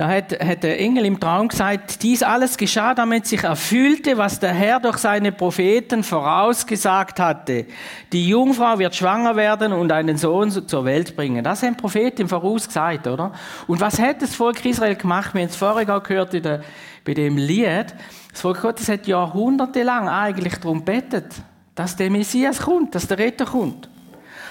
da 0.00 0.08
hat, 0.08 0.32
hat 0.42 0.62
der 0.62 0.80
Engel 0.80 1.04
im 1.04 1.20
Traum 1.20 1.48
gesagt, 1.48 2.02
dies 2.02 2.22
alles 2.22 2.56
geschah, 2.56 2.94
damit 2.94 3.26
sich 3.26 3.44
erfüllte, 3.44 4.16
was 4.16 4.40
der 4.40 4.54
Herr 4.54 4.80
durch 4.80 4.96
seine 4.96 5.30
Propheten 5.30 6.04
vorausgesagt 6.04 7.20
hatte. 7.20 7.66
Die 8.10 8.28
Jungfrau 8.28 8.78
wird 8.78 8.94
schwanger 8.94 9.36
werden 9.36 9.74
und 9.74 9.92
einen 9.92 10.16
Sohn 10.16 10.50
zur 10.50 10.84
Welt 10.86 11.16
bringen. 11.16 11.44
Das 11.44 11.62
haben 11.62 11.76
Propheten 11.76 12.28
vorausgesagt, 12.28 13.08
oder? 13.08 13.32
Und 13.66 13.80
was 13.80 13.98
hat 13.98 14.22
das 14.22 14.34
Volk 14.34 14.64
Israel 14.64 14.94
gemacht? 14.94 15.34
Wir 15.34 15.42
haben 15.42 15.50
es 15.50 15.56
vorher 15.56 15.94
auch 15.94 16.02
gehört 16.02 16.32
in 16.32 16.44
der, 16.44 16.62
bei 17.04 17.12
dem 17.12 17.36
Lied. 17.36 17.94
Das 18.30 18.40
Volk 18.40 18.62
Gottes 18.62 18.88
hat 18.88 19.06
jahrhundertelang 19.06 20.08
eigentlich 20.08 20.54
darum 20.54 20.82
betet, 20.82 21.34
dass 21.80 21.96
der 21.96 22.10
Messias 22.10 22.60
kommt, 22.60 22.94
dass 22.94 23.08
der 23.08 23.16
Retter 23.16 23.46
kommt. 23.46 23.88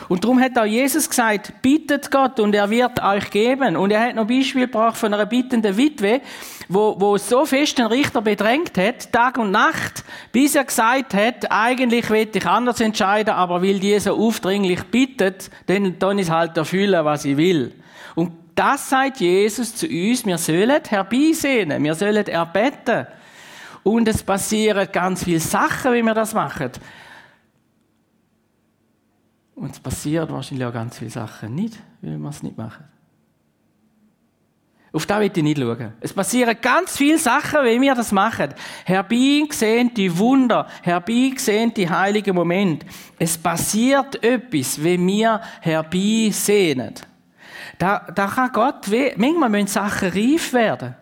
Und 0.07 0.23
darum 0.23 0.41
hat 0.41 0.57
auch 0.57 0.65
Jesus 0.65 1.07
gesagt, 1.07 1.61
bittet 1.61 2.09
Gott 2.09 2.39
und 2.39 2.55
er 2.55 2.71
wird 2.71 3.03
euch 3.03 3.29
geben. 3.29 3.77
Und 3.77 3.91
er 3.91 4.01
hat 4.01 4.15
noch 4.15 4.23
ein 4.23 4.27
Beispiel 4.27 4.65
gebracht 4.65 4.97
von 4.97 5.13
einer 5.13 5.27
bittenden 5.27 5.77
Witwe, 5.77 6.21
wo, 6.69 6.95
wo 6.99 7.17
so 7.17 7.45
fest 7.45 7.77
den 7.77 7.85
Richter 7.85 8.23
bedrängt 8.23 8.75
hat, 8.79 9.11
Tag 9.11 9.37
und 9.37 9.51
Nacht, 9.51 10.03
bis 10.31 10.55
er 10.55 10.63
gesagt 10.63 11.13
hat, 11.13 11.51
eigentlich 11.51 12.09
will 12.09 12.27
ich 12.33 12.45
anders 12.47 12.81
entscheiden, 12.81 13.35
aber 13.35 13.61
will 13.61 13.79
die 13.79 13.99
so 13.99 14.17
aufdringlich 14.17 14.85
bittet, 14.85 15.51
dann, 15.67 15.99
dann 15.99 16.17
ist 16.17 16.31
halt 16.31 16.57
erfüllen, 16.57 17.05
was 17.05 17.25
ich 17.25 17.37
will. 17.37 17.75
Und 18.15 18.31
das 18.55 18.89
sagt 18.89 19.19
Jesus 19.19 19.75
zu 19.75 19.85
uns, 19.85 20.25
wir 20.25 20.39
sollen 20.39 20.81
herbeisehnen, 20.89 21.83
wir 21.83 21.93
sollen 21.93 22.25
erbeten. 22.25 23.05
Und 23.83 24.07
es 24.07 24.23
passieren 24.23 24.87
ganz 24.91 25.25
viele 25.25 25.39
Sachen, 25.39 25.93
wie 25.93 26.01
wir 26.01 26.15
das 26.15 26.33
machen. 26.33 26.71
Und 29.59 29.71
es 29.71 29.79
passiert 29.81 30.31
wahrscheinlich 30.31 30.65
auch 30.65 30.73
ganz 30.73 30.97
viele 30.97 31.11
Sachen 31.11 31.53
nicht, 31.53 31.77
weil 32.01 32.17
wir 32.17 32.29
es 32.29 32.41
nicht 32.41 32.57
machen. 32.57 32.85
Auf 34.93 35.05
das 35.05 35.19
will 35.19 35.31
ich 35.35 35.43
nicht 35.43 35.57
schauen. 35.57 35.93
Es 35.99 36.13
passieren 36.13 36.55
ganz 36.61 36.95
viele 36.95 37.17
Sachen, 37.17 37.65
wie 37.65 37.81
wir 37.81 37.93
das 37.93 38.13
machen. 38.13 38.53
Herbeigesehen 38.85 39.93
die 39.93 40.17
Wunder, 40.17 40.65
herbeigesehen 40.81 41.73
die 41.73 41.89
heiligen 41.89 42.35
Momente. 42.35 42.87
Es 43.19 43.37
passiert 43.37 44.23
etwas, 44.23 44.81
wie 44.81 44.97
wir 44.97 45.41
herbeisehnen. 45.59 46.93
Da, 47.77 48.07
da 48.15 48.27
kann 48.27 48.51
Gott, 48.53 48.87
manchmal 49.17 49.49
müssen 49.49 49.67
Sachen 49.67 50.09
reif 50.09 50.53
werden. 50.53 50.95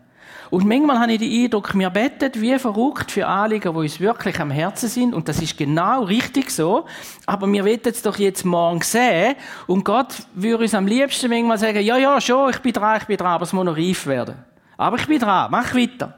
Und 0.50 0.66
manchmal 0.66 1.00
habe 1.00 1.14
ich 1.14 1.20
den 1.20 1.44
Eindruck, 1.44 1.78
wir 1.78 1.90
beten 1.90 2.32
wie 2.42 2.58
verrückt 2.58 3.12
für 3.12 3.28
Anliegen, 3.28 3.74
die 3.74 3.80
uns 3.80 4.00
wirklich 4.00 4.40
am 4.40 4.52
Herzen 4.52 4.90
sind. 4.90 5.14
Und 5.14 5.28
das 5.28 5.42
ist 5.42 5.58
genau 5.58 6.04
richtig 6.04 6.50
so. 6.52 6.86
Aber 7.26 7.52
wir 7.52 7.66
wollen 7.66 7.80
es 7.84 8.02
doch 8.02 8.18
jetzt 8.18 8.46
morgen 8.46 8.82
sehen. 8.82 9.36
Und 9.68 9.84
Gott 9.84 10.16
würde 10.34 10.64
uns 10.64 10.74
am 10.74 10.88
liebsten 10.88 11.30
manchmal 11.30 11.58
sagen, 11.58 11.82
ja, 11.82 11.98
ja, 11.98 12.20
schon, 12.22 12.50
ich 12.50 12.60
bin 12.60 12.74
dran, 12.74 12.98
ich 13.02 13.08
bin 13.08 13.18
dran, 13.18 13.34
aber 13.34 13.44
es 13.44 13.54
muss 13.54 13.66
noch 13.66 13.78
reif 13.78 14.08
werden. 14.08 14.36
Aber 14.78 14.98
ich 14.98 15.08
bin 15.08 15.20
dran, 15.20 15.50
mach 15.52 15.74
weiter. 15.74 16.18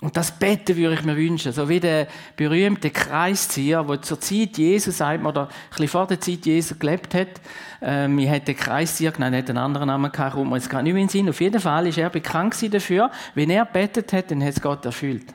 Und 0.00 0.16
das 0.16 0.30
Betten 0.30 0.76
würde 0.76 0.94
ich 0.94 1.02
mir 1.02 1.16
wünschen, 1.16 1.52
so 1.52 1.68
wie 1.68 1.80
der 1.80 2.06
berühmte 2.36 2.90
Kreiszieher, 2.90 3.82
der 3.82 4.00
zur 4.00 4.20
Zeit 4.20 4.56
Jesus, 4.56 4.98
sagt 4.98 5.20
man, 5.20 5.32
oder 5.32 5.48
ein 5.48 5.54
bisschen 5.70 5.88
vor 5.88 6.06
der 6.06 6.20
Zeit 6.20 6.46
Jesus 6.46 6.78
gelebt 6.78 7.14
hat. 7.14 7.40
Ähm, 7.82 8.16
ich 8.20 8.28
hätte 8.28 8.54
Kreiszieher 8.54 9.10
genannt, 9.10 9.34
hat 9.34 9.48
einen 9.48 9.58
anderen 9.58 9.88
Namen 9.88 10.12
gehabt, 10.12 10.34
kommt 10.34 10.50
mir 10.50 10.56
jetzt 10.56 10.70
gar 10.70 10.82
nicht 10.82 10.92
mehr 10.92 11.02
in 11.02 11.08
den 11.08 11.12
Sinn. 11.12 11.28
Auf 11.28 11.40
jeden 11.40 11.60
Fall 11.60 11.88
ist 11.88 11.98
er 11.98 12.10
bekannt 12.10 12.54
dafür, 12.72 13.10
wenn 13.34 13.50
er 13.50 13.64
bettet 13.64 14.12
hat, 14.12 14.30
dann 14.30 14.42
hat 14.44 14.50
es 14.50 14.62
Gott 14.62 14.84
erfüllt. 14.84 15.34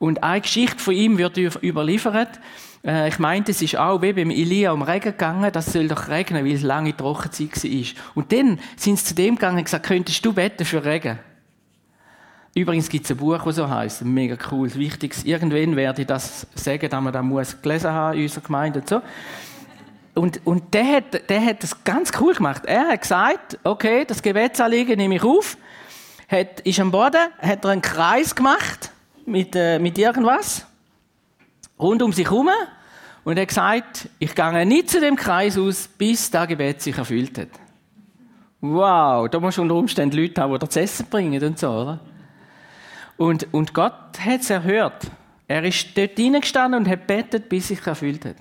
Und 0.00 0.24
eine 0.24 0.40
Geschichte 0.40 0.78
von 0.78 0.94
ihm 0.94 1.18
wird 1.18 1.38
überliefert. 1.38 2.40
Äh, 2.84 3.08
ich 3.08 3.20
meinte, 3.20 3.52
es 3.52 3.62
ist 3.62 3.76
auch 3.76 4.02
wie 4.02 4.12
beim 4.12 4.30
Elia 4.30 4.72
um 4.72 4.82
Regen 4.82 5.12
gegangen, 5.12 5.52
das 5.52 5.72
soll 5.72 5.86
doch 5.86 6.08
regnen, 6.08 6.44
weil 6.44 6.52
es 6.52 6.62
lange 6.62 6.96
Trockenzeit 6.96 7.62
war. 7.62 8.02
Und 8.16 8.32
dann 8.32 8.58
sind 8.76 8.98
sie 8.98 9.04
zu 9.04 9.14
dem 9.14 9.36
gegangen 9.36 9.58
und 9.58 9.64
gesagt, 9.64 9.86
könntest 9.86 10.26
du 10.26 10.32
beten 10.32 10.64
für 10.64 10.84
Regen? 10.84 11.20
Übrigens 12.56 12.88
gibt 12.88 13.04
es 13.04 13.10
ein 13.10 13.18
Buch, 13.18 13.44
das 13.44 13.56
so 13.56 13.68
heißt, 13.68 14.02
mega 14.02 14.34
cool, 14.50 14.74
wichtiges. 14.74 15.24
Irgendwann 15.24 15.76
werde 15.76 16.00
ich 16.00 16.06
das 16.06 16.46
sagen, 16.54 16.88
dass 16.88 17.02
man 17.02 17.12
das 17.12 17.22
muss 17.22 17.60
gelesen 17.60 17.90
haben 17.90 18.16
in 18.16 18.22
unserer 18.22 18.44
Gemeinde 18.44 18.80
und 18.80 18.88
so. 18.88 19.02
und, 20.14 20.40
und 20.46 20.72
der, 20.72 20.86
hat, 20.86 21.28
der 21.28 21.44
hat 21.44 21.62
das 21.62 21.84
ganz 21.84 22.12
cool 22.18 22.32
gemacht. 22.32 22.62
Er 22.64 22.88
hat 22.88 23.02
gesagt, 23.02 23.58
okay, 23.62 24.06
das 24.06 24.22
Gebetsanliegen 24.22 24.96
nehme 24.96 25.16
ich 25.16 25.22
auf, 25.22 25.58
hat, 26.30 26.60
ist 26.60 26.80
am 26.80 26.90
Boden, 26.90 27.28
hat 27.42 27.62
er 27.62 27.70
einen 27.70 27.82
Kreis 27.82 28.34
gemacht 28.34 28.90
mit, 29.26 29.54
äh, 29.54 29.78
mit 29.78 29.98
irgendwas 29.98 30.66
rund 31.78 32.02
um 32.02 32.14
sich 32.14 32.30
herum 32.30 32.48
und 33.24 33.38
hat 33.38 33.48
gesagt, 33.48 34.08
ich 34.18 34.34
gehe 34.34 34.64
nicht 34.64 34.88
zu 34.88 34.98
dem 34.98 35.16
Kreis 35.16 35.58
aus, 35.58 35.88
bis 35.88 36.30
das 36.30 36.48
Gebet 36.48 36.80
sich 36.80 36.96
erfüllt 36.96 37.36
hat. 37.36 37.48
Wow, 38.62 39.28
da 39.28 39.40
musst 39.40 39.58
du 39.58 39.62
unter 39.62 39.74
Umständen 39.74 40.16
Leute 40.16 40.40
haben, 40.40 40.54
die 40.54 40.58
das 40.58 40.74
Essen 40.76 41.04
bringen 41.10 41.44
und 41.44 41.58
so, 41.58 41.68
oder? 41.68 42.00
Und, 43.16 43.52
und 43.52 43.72
Gott 43.72 44.18
hat 44.18 44.40
es 44.40 44.50
erhört. 44.50 45.10
Er 45.48 45.64
ist 45.64 45.96
dort 45.96 46.16
hineingestanden 46.16 46.82
und 46.82 46.88
hat 46.88 47.06
betet, 47.06 47.48
bis 47.48 47.68
sich 47.68 47.86
erfüllt 47.86 48.24
hat. 48.24 48.36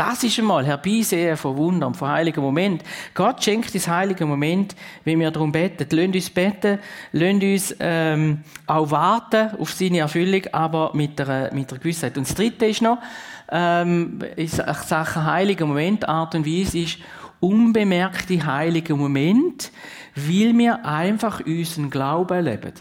Das 0.00 0.24
ist 0.24 0.38
einmal 0.38 0.64
Herbeisehen 0.64 1.36
von 1.36 1.58
Wundern, 1.58 1.92
von 1.92 2.08
heiligen 2.08 2.40
Moment. 2.40 2.82
Gott 3.12 3.44
schenkt 3.44 3.74
uns 3.74 3.86
heilige 3.86 4.24
Moment, 4.24 4.74
wenn 5.04 5.20
wir 5.20 5.30
darum 5.30 5.52
beten. 5.52 5.86
Lasst 5.90 6.14
uns 6.14 6.30
beten, 6.30 6.78
lasst 7.12 7.42
uns 7.42 7.76
ähm, 7.80 8.42
auch 8.66 8.90
warten 8.90 9.50
auf 9.58 9.72
seine 9.72 9.98
Erfüllung, 9.98 10.42
aber 10.52 10.92
mit 10.94 11.20
einer, 11.20 11.52
mit 11.52 11.70
einer 11.70 11.80
Gewissheit. 11.80 12.16
Und 12.16 12.26
das 12.26 12.34
Dritte 12.34 12.64
ist 12.64 12.80
noch, 12.80 12.96
ähm, 13.52 14.20
ist 14.36 14.56
Sache 14.56 15.26
heiliger 15.26 15.66
Moment, 15.66 16.08
Art 16.08 16.34
und 16.34 16.46
Weise 16.46 16.78
ist 16.78 16.98
unbemerkte 17.40 18.46
heilige 18.46 18.94
Moment, 18.94 19.70
weil 20.16 20.56
wir 20.56 20.86
einfach 20.86 21.40
unseren 21.44 21.90
Glauben 21.90 22.42
leben 22.42 22.72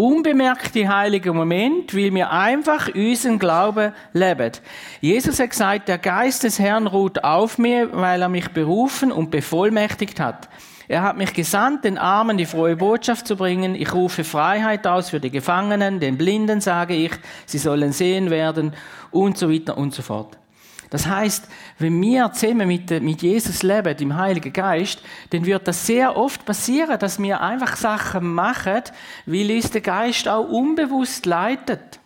unbemerkte 0.00 0.88
heilige 0.88 1.32
Moment, 1.32 1.92
weil 1.92 2.14
wir 2.14 2.30
einfach 2.30 2.88
unseren 2.94 3.40
Glauben 3.40 3.92
leben. 4.12 4.52
Jesus 5.00 5.40
hat 5.40 5.50
gesagt, 5.50 5.88
der 5.88 5.98
Geist 5.98 6.44
des 6.44 6.60
Herrn 6.60 6.86
ruht 6.86 7.24
auf 7.24 7.58
mir, 7.58 7.88
weil 7.92 8.22
er 8.22 8.28
mich 8.28 8.48
berufen 8.50 9.10
und 9.10 9.32
bevollmächtigt 9.32 10.20
hat. 10.20 10.48
Er 10.86 11.02
hat 11.02 11.16
mich 11.16 11.34
gesandt, 11.34 11.84
den 11.84 11.98
Armen 11.98 12.38
die 12.38 12.46
frohe 12.46 12.76
Botschaft 12.76 13.26
zu 13.26 13.34
bringen. 13.34 13.74
Ich 13.74 13.92
rufe 13.92 14.22
Freiheit 14.22 14.86
aus 14.86 15.10
für 15.10 15.18
die 15.18 15.32
Gefangenen, 15.32 15.98
den 15.98 16.16
Blinden 16.16 16.60
sage 16.60 16.94
ich, 16.94 17.10
sie 17.44 17.58
sollen 17.58 17.90
sehen 17.90 18.30
werden 18.30 18.74
und 19.10 19.36
so 19.36 19.50
weiter 19.50 19.76
und 19.76 19.92
so 19.92 20.02
fort. 20.02 20.38
Das 20.90 21.06
heißt, 21.06 21.48
wenn 21.78 22.00
wir 22.00 22.32
zusammen 22.32 22.66
mit, 22.66 22.90
mit 23.02 23.22
Jesus 23.22 23.62
leben, 23.62 23.96
im 23.98 24.16
Heiligen 24.16 24.52
Geist, 24.52 25.02
dann 25.30 25.44
wird 25.44 25.68
das 25.68 25.86
sehr 25.86 26.16
oft 26.16 26.44
passieren, 26.44 26.98
dass 26.98 27.20
wir 27.20 27.40
einfach 27.40 27.76
Sachen 27.76 28.32
machen, 28.34 28.82
weil 29.26 29.50
uns 29.50 29.70
der 29.70 29.82
Geist 29.82 30.28
auch 30.28 30.48
unbewusst 30.48 31.26
leitet. 31.26 32.00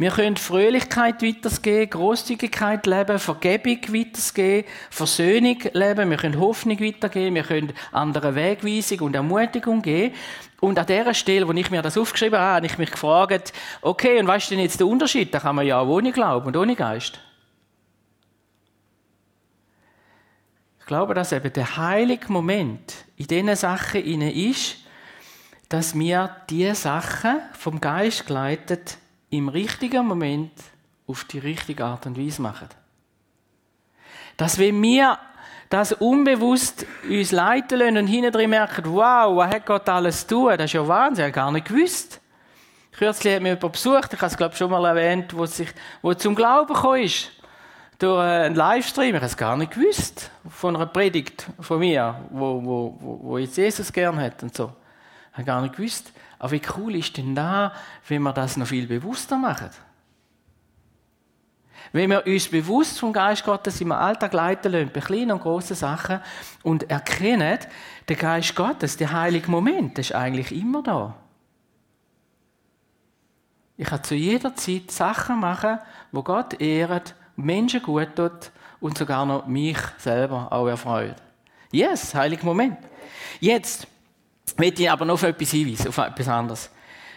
Wir 0.00 0.10
können 0.10 0.38
Fröhlichkeit 0.38 1.22
weitergeben, 1.22 1.90
Großzügigkeit 1.90 2.86
leben, 2.86 3.18
Vergebung 3.18 3.80
weitergeben, 3.94 4.66
Versöhnung 4.88 5.58
leben, 5.74 6.08
wir 6.08 6.16
können 6.16 6.40
Hoffnung 6.40 6.80
weitergeben, 6.80 7.34
wir 7.34 7.42
können 7.42 7.74
andere 7.92 8.34
Wegweisung 8.34 9.00
und 9.00 9.14
Ermutigung 9.14 9.82
geben. 9.82 10.14
Und 10.60 10.78
an 10.78 10.86
der 10.86 11.12
Stelle, 11.12 11.46
wo 11.46 11.52
ich 11.52 11.70
mir 11.70 11.82
das 11.82 11.98
aufgeschrieben 11.98 12.38
habe, 12.38 12.54
habe 12.54 12.66
ich 12.66 12.78
mich 12.78 12.90
gefragt, 12.90 13.52
okay, 13.82 14.18
und 14.18 14.26
was 14.26 14.44
ist 14.44 14.50
denn 14.50 14.60
jetzt 14.60 14.80
der 14.80 14.86
Unterschied? 14.86 15.34
Da 15.34 15.40
kann 15.40 15.56
man 15.56 15.66
ja 15.66 15.80
auch 15.80 15.88
ohne 15.88 16.12
Glauben 16.12 16.46
und 16.46 16.56
ohne 16.56 16.76
Geist. 16.76 17.20
Glaube, 20.90 21.14
dass 21.14 21.30
eben 21.30 21.52
der 21.52 21.76
heilige 21.76 22.32
Moment 22.32 23.04
in 23.16 23.28
diesen 23.28 23.54
Sachen 23.54 24.02
inne 24.02 24.34
ist, 24.34 24.78
dass 25.68 25.96
wir 25.96 26.34
diese 26.50 26.74
Sachen 26.74 27.38
vom 27.52 27.80
Geist 27.80 28.26
geleitet 28.26 28.98
im 29.30 29.48
richtigen 29.48 30.04
Moment 30.04 30.50
auf 31.06 31.22
die 31.22 31.38
richtige 31.38 31.84
Art 31.84 32.06
und 32.06 32.18
Weise 32.18 32.42
machen. 32.42 32.66
Dass 34.36 34.58
wenn 34.58 34.82
wir 34.82 35.16
das 35.68 35.92
unbewusst 35.92 36.84
uns 37.08 37.30
leiten 37.30 37.78
lassen 37.78 37.96
und 37.96 38.08
hinten 38.08 38.32
drin 38.32 38.50
merken, 38.50 38.82
wow, 38.86 39.36
was 39.36 39.54
hat 39.54 39.66
Gott 39.66 39.88
alles 39.88 40.26
tun? 40.26 40.58
Das 40.58 40.64
ist 40.64 40.72
ja 40.72 40.88
Wahnsinn, 40.88 41.26
ich 41.26 41.28
habe 41.28 41.32
gar 41.32 41.52
nicht 41.52 41.68
gewusst. 41.68 42.20
Kürzlich 42.90 43.32
hat 43.32 43.42
mich 43.42 43.50
jemand 43.54 43.72
besucht, 43.72 44.12
ich 44.12 44.20
habe 44.20 44.26
es 44.32 44.36
glaube 44.36 44.54
ich 44.54 44.58
schon 44.58 44.72
mal 44.72 44.84
erwähnt, 44.86 45.36
wo, 45.36 45.46
sich, 45.46 45.68
wo 46.02 46.14
zum 46.14 46.34
Glauben 46.34 46.74
gekommen 46.74 47.04
ist 47.04 47.30
durch 48.00 48.20
einen 48.20 48.54
Livestream, 48.54 49.10
ich 49.10 49.14
habe 49.16 49.26
es 49.26 49.36
gar 49.36 49.56
nicht 49.56 49.72
gewusst, 49.72 50.30
von 50.48 50.74
einer 50.74 50.86
Predigt 50.86 51.46
von 51.60 51.78
mir, 51.78 52.18
wo, 52.30 52.64
wo, 52.64 53.18
wo 53.22 53.38
jetzt 53.38 53.56
Jesus 53.56 53.92
gern 53.92 54.18
hat 54.18 54.42
und 54.42 54.56
so. 54.56 54.72
Ich 55.32 55.38
habe 55.38 55.44
gar 55.44 55.62
nicht 55.62 55.76
gewusst. 55.76 56.12
Aber 56.38 56.52
wie 56.52 56.62
cool 56.76 56.96
ist 56.96 57.16
denn 57.18 57.34
da, 57.34 57.72
wenn 58.08 58.22
wir 58.22 58.32
das 58.32 58.56
noch 58.56 58.66
viel 58.66 58.86
bewusster 58.86 59.36
machen? 59.36 59.68
Wenn 61.92 62.10
wir 62.10 62.26
uns 62.26 62.48
bewusst 62.48 62.98
vom 62.98 63.12
Geist 63.12 63.44
Gottes 63.44 63.80
im 63.80 63.92
Alltag 63.92 64.32
leiten 64.32 64.72
lassen, 64.72 64.90
bei 64.92 65.00
kleinen 65.00 65.32
und 65.32 65.42
grossen 65.42 65.76
Sachen, 65.76 66.20
und 66.62 66.90
erkennen, 66.90 67.58
der 68.08 68.16
Geist 68.16 68.54
Gottes, 68.54 68.96
der 68.96 69.12
heilige 69.12 69.50
Moment, 69.50 69.98
ist 69.98 70.14
eigentlich 70.14 70.52
immer 70.52 70.82
da. 70.82 71.16
Ich 73.76 73.88
kann 73.88 74.04
zu 74.04 74.14
jeder 74.14 74.54
Zeit 74.54 74.90
Sachen 74.90 75.40
machen, 75.40 75.78
wo 76.12 76.22
Gott 76.22 76.60
ehrt 76.60 77.14
Menschen 77.44 77.82
gut 77.82 78.16
tut 78.16 78.50
und 78.80 78.96
sogar 78.96 79.26
noch 79.26 79.46
mich 79.46 79.78
selber 79.98 80.48
auch 80.50 80.66
erfreut. 80.66 81.16
Yes, 81.70 82.14
heiliger 82.14 82.44
Moment. 82.44 82.78
Jetzt 83.38 83.86
möchte 84.56 84.82
ich 84.82 84.90
aber 84.90 85.04
noch 85.04 85.14
auf 85.14 85.22
etwas 85.22 85.50
hinweisen, 85.50 85.88
auf 85.88 85.98
etwas 85.98 86.28
anderes. 86.28 86.70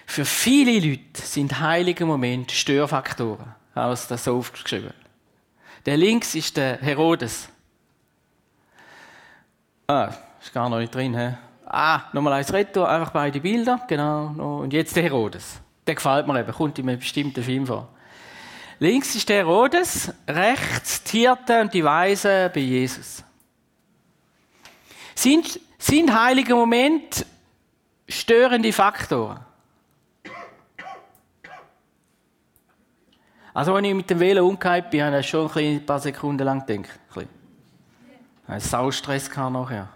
Für 0.05 0.25
viele 0.25 0.79
Leute 0.79 1.21
sind 1.21 1.59
heilige 1.59 2.05
Momente 2.05 2.53
Störfaktoren. 2.53 3.55
Ich 3.71 3.75
habe 3.75 3.97
das 4.07 4.23
so 4.23 4.37
aufgeschrieben. 4.37 4.93
Der 5.85 5.97
links 5.97 6.35
ist 6.35 6.55
der 6.57 6.77
Herodes. 6.77 7.49
Ah, 9.87 10.13
ist 10.41 10.53
gar 10.53 10.69
noch 10.69 10.79
nicht 10.79 10.93
drin. 10.93 11.17
He? 11.17 11.33
Ah, 11.65 12.03
nochmal 12.13 12.33
eins 12.33 12.53
Retto, 12.53 12.83
einfach 12.83 13.11
beide 13.11 13.39
Bilder. 13.39 13.81
Genau. 13.87 14.59
Und 14.61 14.71
jetzt 14.73 14.95
der 14.95 15.03
Herodes. 15.03 15.59
Der 15.87 15.95
gefällt 15.95 16.27
mir 16.27 16.39
eben, 16.39 16.51
kommt 16.51 16.79
in 16.79 16.87
einem 16.87 16.99
bestimmten 16.99 17.43
Film 17.43 17.65
vor. 17.65 17.89
Links 18.79 19.15
ist 19.15 19.29
der 19.29 19.37
Herodes, 19.37 20.11
rechts 20.27 21.03
die 21.03 21.19
Hirten 21.19 21.61
und 21.61 21.73
die 21.73 21.83
Weisen 21.83 22.51
bei 22.53 22.59
Jesus. 22.59 23.23
Sind, 25.15 25.59
sind 25.77 26.13
heilige 26.13 26.55
Momente 26.55 27.25
störende 28.07 28.73
Faktoren? 28.73 29.39
Also, 33.53 33.75
wenn 33.75 33.85
ich 33.85 33.93
mit 33.93 34.09
dem 34.09 34.19
Velo 34.19 34.47
umgekehrt 34.47 34.89
bin, 34.89 35.03
habe 35.03 35.19
ich 35.19 35.29
schon 35.29 35.51
ein, 35.55 35.85
paar 35.85 35.99
Sekunden 35.99 36.43
lang 36.43 36.65
gedacht. 36.65 36.99
Ein 38.47 38.59
Saustress 38.59 39.29
nachher. 39.29 39.87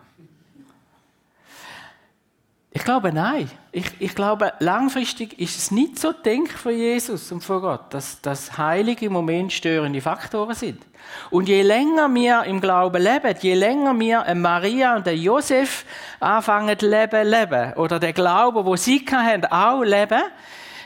Ich 2.77 2.83
glaube, 2.83 3.11
nein. 3.11 3.49
Ich, 3.71 3.85
ich, 3.97 4.13
glaube, 4.13 4.53
langfristig 4.59 5.39
ist 5.39 5.57
es 5.57 5.71
nicht 5.71 5.97
so 5.97 6.11
denk 6.11 6.51
von 6.51 6.77
Jesus 6.77 7.31
und 7.31 7.43
von 7.43 7.59
Gott, 7.59 7.91
dass 7.91 8.21
das 8.21 8.55
heilige 8.55 9.09
Moment 9.09 9.51
störende 9.51 9.99
Faktoren 9.99 10.53
sind. 10.53 10.83
Und 11.31 11.49
je 11.49 11.63
länger 11.63 12.07
wir 12.13 12.43
im 12.43 12.61
Glauben 12.61 13.01
leben, 13.01 13.35
je 13.41 13.55
länger 13.55 13.99
wir 13.99 14.35
Maria 14.35 14.95
und 14.95 15.07
Josef 15.07 15.85
anfangen 16.19 16.77
leben, 16.79 17.27
leben, 17.27 17.73
oder 17.77 17.99
der 17.99 18.13
Glaube, 18.13 18.63
wo 18.63 18.75
sie 18.75 19.03
haben, 19.11 19.45
auch 19.45 19.81
leben, 19.81 20.21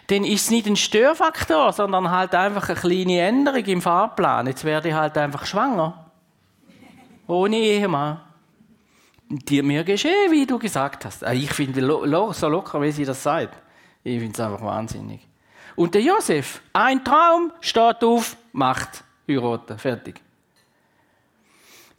dann 0.07 0.23
ist 0.23 0.43
es 0.43 0.49
nicht 0.49 0.67
ein 0.67 0.77
Störfaktor, 0.77 1.73
sondern 1.73 2.09
halt 2.09 2.33
einfach 2.33 2.69
eine 2.69 2.79
kleine 2.79 3.19
Änderung 3.19 3.65
im 3.65 3.81
Fahrplan. 3.81 4.47
Jetzt 4.47 4.63
werde 4.63 4.87
ich 4.87 4.95
halt 4.95 5.17
einfach 5.17 5.45
schwanger. 5.45 6.05
Ohne 7.27 7.57
Ehemann 7.57 8.21
dir 9.39 9.63
mir 9.63 9.83
geschehen, 9.83 10.31
wie 10.31 10.45
du 10.45 10.59
gesagt 10.59 11.05
hast. 11.05 11.23
Äh, 11.23 11.33
ich 11.33 11.51
finde 11.51 11.81
so 11.81 12.47
locker, 12.47 12.81
wie 12.81 12.91
sie 12.91 13.05
das 13.05 13.23
sagt. 13.23 13.57
Ich 14.03 14.19
finde 14.19 14.33
es 14.33 14.39
einfach 14.39 14.65
wahnsinnig. 14.65 15.21
Und 15.75 15.93
der 15.95 16.01
Josef, 16.01 16.61
ein 16.73 17.03
Traum, 17.03 17.51
steht 17.61 18.03
auf, 18.03 18.35
macht, 18.51 19.03
heiraten, 19.27 19.77
fertig. 19.77 20.21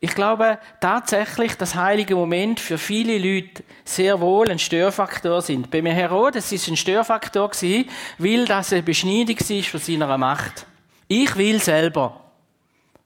Ich 0.05 0.17
glaube 0.17 0.59
tatsächlich, 0.81 1.57
dass 1.57 1.77
heilige 1.77 2.17
Moment 2.17 2.59
für 2.59 2.77
viele 2.77 3.19
Leute 3.19 3.63
sehr 3.85 4.21
wohl 4.21 4.51
ein 4.51 4.59
Störfaktor 4.59 5.41
sind. 5.43 5.71
Bei 5.71 5.81
mir 5.81 5.93
Herodes 5.93 6.51
ist 6.51 6.67
ein 6.67 6.77
Störfaktor 6.77 7.49
gewesen, 7.49 7.89
weil 8.19 8.45
das 8.45 8.73
eine 8.73 8.83
Beschneidung 8.83 9.37
ist 9.37 9.69
von 9.69 9.79
seiner 9.79 10.19
Macht. 10.19 10.67
Ich 11.07 11.37
will 11.37 11.61
selber. 11.61 12.21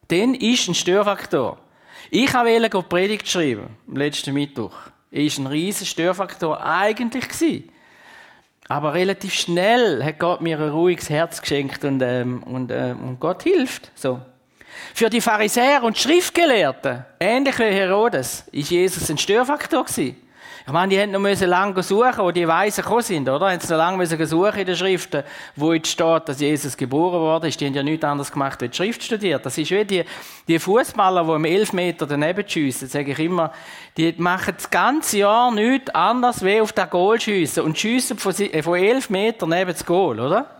Dann 0.09 0.35
ist 0.35 0.69
ein 0.69 0.75
Störfaktor. 0.75 1.59
Ich 2.11 2.33
wollte 2.35 2.71
die 2.71 2.83
Predigt 2.83 3.29
schreiben, 3.29 3.77
am 3.89 3.97
letzten 3.97 4.35
Mittwoch. 4.35 4.77
Er 5.11 5.23
war 5.23 5.39
ein 5.39 5.47
riesiger 5.47 5.87
Störfaktor 5.87 6.65
eigentlich. 6.65 7.29
Gewesen. 7.29 7.71
Aber 8.69 8.95
relativ 8.95 9.33
schnell 9.33 10.03
hat 10.05 10.19
Gott 10.19 10.41
mir 10.41 10.59
ein 10.59 10.69
ruhiges 10.69 11.09
Herz 11.09 11.41
geschenkt 11.41 11.85
und, 11.85 12.03
ähm, 12.03 12.43
und, 12.43 12.73
ähm, 12.73 13.01
und 13.01 13.21
Gott 13.21 13.45
hilft. 13.45 13.93
So. 13.95 14.21
Für 14.93 15.09
die 15.09 15.21
Pharisäer 15.21 15.83
und 15.83 15.97
Schriftgelehrten, 15.97 17.05
ähnlich 17.21 17.59
wie 17.59 17.65
Herodes, 17.65 18.45
ist 18.51 18.71
Jesus 18.71 19.09
ein 19.09 19.19
Störfaktor 19.19 19.85
gewesen. 19.85 20.17
Ich 20.67 20.73
meine, 20.73 20.91
die 20.91 20.99
hätten 20.99 21.13
noch 21.13 21.41
lange 21.47 21.81
suchen, 21.81 22.19
wo 22.19 22.33
die 22.33 22.49
Weisen 22.49 22.83
gekommen 22.83 23.03
sind, 23.03 23.29
oder? 23.29 23.53
Haben 23.53 23.61
sie 23.61 23.71
noch 23.71 23.79
lange 23.79 23.99
müssen 23.99 24.27
suchen 24.27 24.59
in 24.59 24.67
den 24.67 24.75
Schriften, 24.75 25.23
wo 25.55 25.73
jetzt 25.73 25.87
steht, 25.87 26.29
dass 26.29 26.41
Jesus 26.41 26.77
geboren 26.77 27.21
worden 27.21 27.49
ist. 27.49 27.61
Die 27.61 27.67
haben 27.67 27.75
ja 27.75 27.85
nichts 27.85 28.05
anderes 28.05 28.33
gemacht, 28.33 28.61
als 28.61 28.73
die 28.73 28.77
Schrift 28.77 29.01
studiert. 29.05 29.47
Das 29.47 29.57
ist 29.57 29.71
wie 29.71 29.85
die, 29.85 30.05
die 30.49 30.59
Fußballer, 30.59 31.23
die 31.23 31.33
im 31.35 31.45
Elfmeter 31.45 32.05
daneben 32.05 32.49
schiessen, 32.49 32.89
sage 32.89 33.13
ich 33.13 33.19
immer. 33.21 33.53
Die 33.97 34.13
machen 34.19 34.55
das 34.57 34.69
ganze 34.69 35.19
Jahr 35.19 35.53
nichts 35.53 35.95
anderes, 35.95 36.45
wie 36.45 36.61
auf 36.61 36.73
das 36.73 36.91
Goal 36.91 37.21
schiessen. 37.21 37.63
Und 37.63 37.79
schiessen 37.79 38.19
von, 38.19 38.35
von 38.35 38.75
elf 38.75 39.09
Metern 39.09 39.51
neben 39.51 39.71
das 39.71 39.87
Goal, 39.87 40.19
oder? 40.19 40.56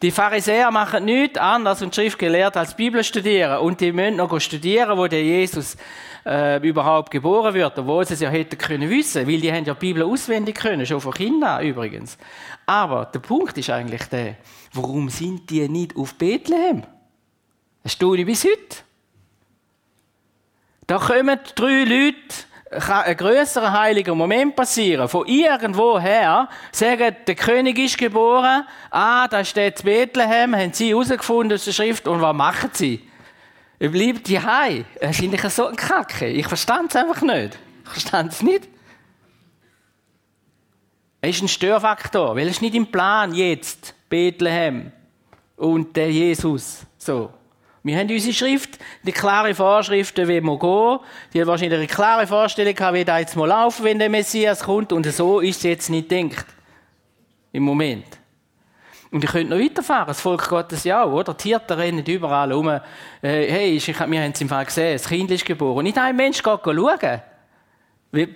Die 0.00 0.12
Pharisäer 0.12 0.70
machen 0.70 1.06
nichts 1.06 1.38
anderes 1.38 1.82
und 1.82 1.94
Schrift 1.94 2.18
gelehrt 2.18 2.56
als 2.56 2.76
Bibel 2.76 3.02
studieren. 3.02 3.58
Und 3.58 3.80
die 3.80 3.90
müssen 3.90 4.16
noch 4.16 4.38
studieren, 4.40 4.96
wo 4.96 5.08
der 5.08 5.24
Jesus 5.24 5.76
äh, 6.24 6.66
überhaupt 6.66 7.10
geboren 7.10 7.52
wird, 7.54 7.76
obwohl 7.78 8.06
sie 8.06 8.14
es 8.14 8.20
ja 8.20 8.30
hätten 8.30 8.58
können 8.58 8.88
wissen, 8.88 9.26
weil 9.26 9.40
die 9.40 9.52
haben 9.52 9.64
ja 9.64 9.74
die 9.74 9.80
Bibel 9.80 10.04
auswendig 10.04 10.56
können, 10.56 10.86
schon 10.86 11.00
von 11.00 11.12
Kindern 11.12 11.64
übrigens. 11.64 12.16
Aber 12.66 13.06
der 13.06 13.18
Punkt 13.18 13.58
ist 13.58 13.70
eigentlich 13.70 14.04
der, 14.04 14.36
warum 14.72 15.08
sind 15.08 15.50
die 15.50 15.68
nicht 15.68 15.96
auf 15.96 16.14
Bethlehem? 16.14 16.84
Das 17.82 17.92
stehe 17.92 18.16
ich 18.16 18.26
bis 18.26 18.44
heute. 18.44 18.84
Da 20.86 20.98
kommen 20.98 21.38
drei 21.54 21.84
Leute 21.84 22.47
ein 22.70 23.16
größerer 23.16 23.72
heiliger 23.72 24.14
Moment 24.14 24.54
passieren. 24.54 25.08
Von 25.08 25.26
irgendwoher 25.26 26.48
sagen, 26.70 27.16
der 27.26 27.34
König 27.34 27.78
ist 27.78 27.96
geboren, 27.98 28.64
ah, 28.90 29.26
da 29.28 29.44
steht 29.44 29.82
Bethlehem, 29.84 30.54
haben 30.54 30.72
sie 30.72 30.90
herausgefunden 30.90 31.54
aus 31.54 31.64
der 31.64 31.72
Schrift, 31.72 32.06
und 32.06 32.20
was 32.20 32.34
machen 32.34 32.70
sie? 32.72 33.08
Er 33.78 33.88
bleibt 33.90 34.26
die 34.28 34.40
Hei. 34.40 34.84
Das 35.00 35.18
ich 35.18 35.40
so 35.50 35.66
ein 35.66 35.76
Kacke. 35.76 36.26
Ich 36.26 36.46
verstand 36.46 36.90
es 36.90 36.96
einfach 36.96 37.22
nicht. 37.22 37.58
Ich 37.84 37.90
verstand 37.90 38.32
es 38.32 38.42
nicht. 38.42 38.68
Er 41.20 41.30
ist 41.30 41.42
ein 41.42 41.48
Störfaktor, 41.48 42.36
weil 42.36 42.46
es 42.46 42.54
ist 42.54 42.62
nicht 42.62 42.74
im 42.74 42.86
Plan 42.86 43.34
jetzt, 43.34 43.94
Bethlehem 44.08 44.92
und 45.56 45.96
der 45.96 46.10
Jesus. 46.10 46.86
So. 46.96 47.32
Wir 47.82 47.96
haben 47.96 48.10
unsere 48.10 48.34
Schrift, 48.34 48.78
die 49.02 49.12
klare 49.12 49.54
Vorschriften, 49.54 50.28
wie 50.28 50.40
wir 50.40 50.58
gehen. 50.58 50.98
Die 51.32 51.40
hat 51.40 51.46
wahrscheinlich 51.46 51.78
eine 51.78 51.86
klare 51.86 52.26
Vorstellung 52.26 52.74
gehabt, 52.74 52.94
wie 52.94 53.04
da 53.04 53.18
jetzt 53.18 53.36
mal 53.36 53.46
laufen, 53.46 53.84
wenn 53.84 53.98
der 53.98 54.10
Messias 54.10 54.64
kommt. 54.64 54.92
Und 54.92 55.06
so 55.06 55.40
ist 55.40 55.58
es 55.58 55.62
jetzt 55.62 55.90
nicht 55.90 56.10
denkt. 56.10 56.44
Im 57.52 57.62
Moment. 57.62 58.04
Und 59.10 59.24
ich 59.24 59.30
könnte 59.30 59.54
noch 59.56 59.62
weiterfahren. 59.62 60.08
Das 60.08 60.20
Volk 60.20 60.48
Gottes 60.48 60.84
ja 60.84 61.02
auch, 61.02 61.12
oder? 61.12 61.34
Die 61.34 61.48
Hirten 61.48 61.78
rennen 61.78 62.04
überall 62.04 62.52
rum. 62.52 62.68
Äh, 62.68 62.80
hey, 63.22 63.76
ich, 63.76 63.88
wir 63.88 63.94
haben 63.96 64.32
es 64.32 64.40
im 64.40 64.48
Fall 64.48 64.66
gesehen, 64.66 64.92
das 64.94 65.08
Kind 65.08 65.30
ist 65.30 65.46
geboren. 65.46 65.84
Nicht 65.84 65.96
ein 65.96 66.14
Mensch 66.14 66.42
geht 66.42 66.60
schauen. 66.64 67.22
Wie, 68.12 68.34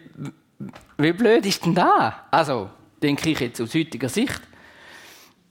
wie 0.98 1.12
blöd 1.12 1.44
ist 1.44 1.64
denn 1.64 1.74
da? 1.74 2.26
Also, 2.30 2.70
denke 3.02 3.30
ich 3.30 3.40
jetzt 3.40 3.60
aus 3.60 3.74
heutiger 3.74 4.08
Sicht. 4.08 4.40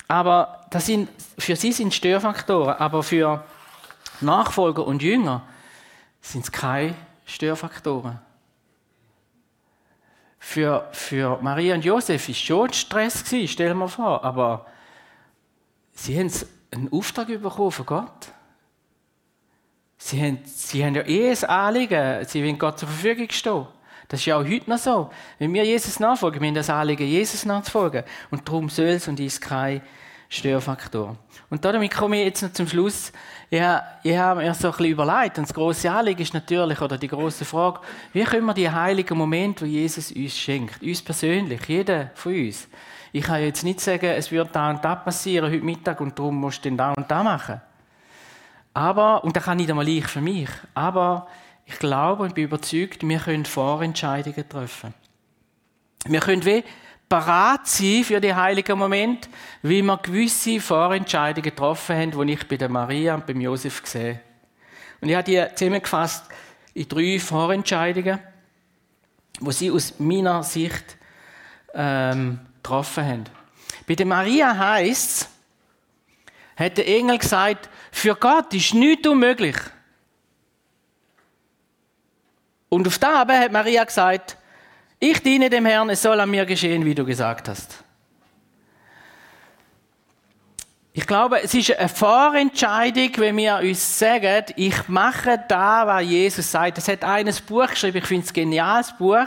Aber 0.07 0.65
das 0.69 0.87
sind, 0.87 1.09
für 1.37 1.55
sie 1.55 1.71
sind 1.71 1.93
Störfaktoren, 1.93 2.75
aber 2.75 3.03
für 3.03 3.43
Nachfolger 4.21 4.85
und 4.85 5.01
Jünger 5.01 5.43
sind 6.21 6.43
es 6.43 6.51
keine 6.51 6.95
Störfaktoren. 7.25 8.19
Für, 10.39 10.89
für 10.91 11.39
Maria 11.41 11.75
und 11.75 11.85
Josef 11.85 12.27
es 12.27 12.37
schon 12.37 12.73
Stress, 12.73 13.23
stell 13.25 13.73
dir 13.73 13.87
vor, 13.87 14.23
aber 14.23 14.65
sie 15.93 16.17
haben 16.17 16.31
einen 16.71 16.91
Auftrag 16.91 17.27
bekommen 17.27 17.71
von 17.71 17.85
Gott. 17.85 18.31
Sie 19.97 20.19
haben, 20.19 20.39
sie 20.45 20.83
haben 20.83 20.95
ja 20.95 21.03
eh 21.03 21.29
ein 21.29 21.43
Anliegen, 21.43 22.25
sie 22.25 22.43
wollen 22.43 22.57
Gott 22.57 22.79
zur 22.79 22.89
Verfügung 22.89 23.29
stehen. 23.29 23.67
Das 24.07 24.19
ist 24.19 24.25
ja 24.25 24.35
auch 24.35 24.43
heute 24.43 24.69
noch 24.69 24.79
so. 24.79 25.11
Wenn 25.37 25.53
wir 25.53 25.63
Jesus 25.63 25.99
nachfolgen, 25.99 26.41
wir 26.41 26.47
haben 26.47 26.55
das 26.55 26.69
Anliegen, 26.69 27.07
Jesus 27.07 27.45
nachzufolgen. 27.45 28.03
Und 28.29 28.47
darum 28.47 28.67
soll 28.67 28.87
es 28.87 29.07
und 29.07 29.19
ist 29.19 29.39
kein 29.39 29.81
Störfaktor. 30.33 31.17
Und 31.49 31.65
damit 31.65 31.93
komme 31.93 32.19
ich 32.19 32.25
jetzt 32.27 32.41
noch 32.41 32.53
zum 32.53 32.65
Schluss. 32.65 33.11
Ich, 33.49 33.61
ich 34.03 34.17
habe 34.17 34.39
mir 34.39 34.53
so 34.53 34.69
ein 34.69 34.71
bisschen 34.71 34.85
überlegt, 34.85 35.37
und 35.37 35.45
das 35.45 35.53
grosse 35.53 35.91
Anliegen 35.91 36.21
ist 36.21 36.33
natürlich, 36.33 36.79
oder 36.79 36.97
die 36.97 37.09
große 37.09 37.43
Frage, 37.43 37.81
wie 38.13 38.23
können 38.23 38.45
wir 38.45 38.53
die 38.53 38.69
heiligen 38.69 39.17
Momente, 39.17 39.65
die 39.65 39.71
Jesus 39.71 40.09
uns 40.09 40.37
schenkt, 40.37 40.81
uns 40.81 41.01
persönlich, 41.01 41.59
jeder 41.67 42.11
von 42.15 42.33
uns. 42.33 42.69
Ich 43.11 43.25
kann 43.25 43.41
jetzt 43.41 43.65
nicht 43.65 43.81
sagen, 43.81 44.05
es 44.05 44.31
wird 44.31 44.55
da 44.55 44.69
und 44.69 44.85
da 44.85 44.95
passieren 44.95 45.51
heute 45.51 45.65
Mittag 45.65 45.99
und 45.99 46.17
darum 46.17 46.37
musst 46.37 46.63
du 46.63 46.69
dann 46.69 46.77
da 46.77 46.93
und 46.93 47.11
da 47.11 47.23
machen. 47.23 47.59
Aber, 48.73 49.25
und 49.25 49.35
das 49.35 49.43
kann 49.43 49.57
nicht 49.57 49.69
einmal 49.69 49.89
ich 49.89 50.07
für 50.07 50.21
mich, 50.21 50.47
aber 50.73 51.27
ich 51.65 51.77
glaube 51.77 52.23
und 52.23 52.35
bin 52.35 52.45
überzeugt, 52.45 53.05
wir 53.05 53.19
können 53.19 53.43
Vorentscheidungen 53.43 54.47
treffen. 54.47 54.93
Wir 56.05 56.21
können 56.21 56.45
wie 56.45 56.63
parat 57.11 57.67
sein 57.67 58.05
für 58.05 58.21
die 58.21 58.33
heiligen 58.33 58.79
Momente, 58.79 59.27
wie 59.63 59.81
wir 59.81 59.97
gewisse 59.97 60.61
Vorentscheidungen 60.61 61.43
getroffen 61.43 61.97
haben, 61.97 62.11
die 62.11 62.33
ich 62.33 62.47
bei 62.47 62.55
der 62.55 62.69
Maria 62.69 63.15
und 63.15 63.25
beim 63.25 63.41
Josef 63.41 63.83
gesehen 63.83 64.21
Und 65.01 65.09
ich 65.09 65.15
habe 65.15 65.25
die 65.25 65.45
zusammengefasst 65.53 66.23
in 66.73 66.87
drei 66.87 67.19
Vorentscheidungen, 67.19 68.17
wo 69.41 69.51
sie 69.51 69.69
aus 69.71 69.99
meiner 69.99 70.41
Sicht 70.43 70.95
ähm, 71.73 72.39
getroffen 72.63 73.05
haben. 73.05 73.23
Bei 73.85 73.95
der 73.95 74.05
Maria 74.05 74.57
heißt 74.57 75.21
es, 75.21 75.29
hat 76.55 76.77
der 76.77 76.87
Engel 76.87 77.17
gesagt, 77.17 77.69
für 77.91 78.15
Gott 78.15 78.53
ist 78.53 78.73
nichts 78.73 79.05
unmöglich. 79.05 79.57
Und 82.69 82.87
auf 82.87 82.97
der 82.99 83.17
hat 83.19 83.51
Maria 83.51 83.83
gesagt, 83.83 84.37
ich 85.03 85.23
diene 85.23 85.49
dem 85.49 85.65
Herrn, 85.65 85.89
es 85.89 86.03
soll 86.03 86.19
an 86.19 86.29
mir 86.29 86.45
geschehen, 86.45 86.85
wie 86.85 86.93
du 86.93 87.03
gesagt 87.03 87.49
hast. 87.49 87.83
Ich 90.93 91.07
glaube, 91.07 91.41
es 91.41 91.55
ist 91.55 91.75
eine 91.75 91.89
Vorentscheidung, 91.89 93.09
wenn 93.15 93.37
wir 93.37 93.61
uns 93.63 93.97
sagen, 93.97 94.45
ich 94.57 94.87
mache 94.87 95.43
da, 95.47 95.87
was 95.87 96.03
Jesus 96.03 96.51
sagt. 96.51 96.77
Es 96.77 96.87
hat 96.87 97.03
eines 97.03 97.41
Buch 97.41 97.67
geschrieben, 97.67 97.97
ich 97.97 98.05
finde 98.05 98.25
es 98.25 98.29
ein 98.29 98.35
geniales 98.35 98.95
Buch 98.95 99.25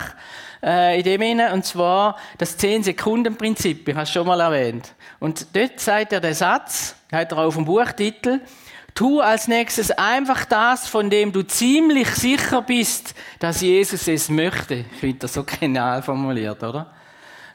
äh, 0.63 0.99
in 0.99 1.03
dem 1.03 1.21
Sinne, 1.21 1.53
und 1.53 1.65
zwar 1.65 2.19
das 2.39 2.57
10-Sekunden-Prinzip. 2.61 3.89
Ich 3.89 3.95
habe 3.95 4.05
es 4.05 4.13
schon 4.13 4.29
mal 4.29 4.41
erwähnt. 4.41 4.95
Und 5.19 5.57
dort 5.57 5.81
sagt 5.81 6.13
er 6.13 6.21
den 6.21 6.35
Satz, 6.35 6.95
hat 7.11 7.33
er 7.33 7.39
auf 7.39 7.57
dem 7.57 7.65
Buchtitel, 7.65 8.41
Tu 8.95 9.21
als 9.21 9.49
nächstes 9.49 9.91
einfach 9.91 10.45
das, 10.45 10.87
von 10.87 11.11
dem 11.11 11.33
du 11.33 11.43
ziemlich 11.43 12.09
sicher 12.11 12.63
bist, 12.63 13.17
dass 13.41 13.61
Jesus 13.61 14.07
es 14.07 14.29
möchte. 14.29 14.85
Ich 14.93 15.01
finde 15.01 15.19
das 15.19 15.35
so 15.35 15.45
genial 15.61 16.01
formuliert, 16.01 16.63
oder? 16.63 16.93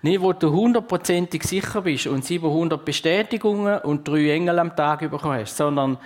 Nicht, 0.02 0.22
wo 0.22 0.34
du 0.34 0.52
hundertprozentig 0.52 1.44
sicher 1.44 1.82
bist 1.82 2.08
und 2.08 2.26
700 2.26 2.84
Bestätigungen 2.84 3.80
und 3.80 4.06
drei 4.06 4.32
Engel 4.32 4.60
am 4.60 4.76
Tag 4.76 5.00
bekommen 5.00 5.40
hast, 5.40 5.56
sondern 5.56 5.98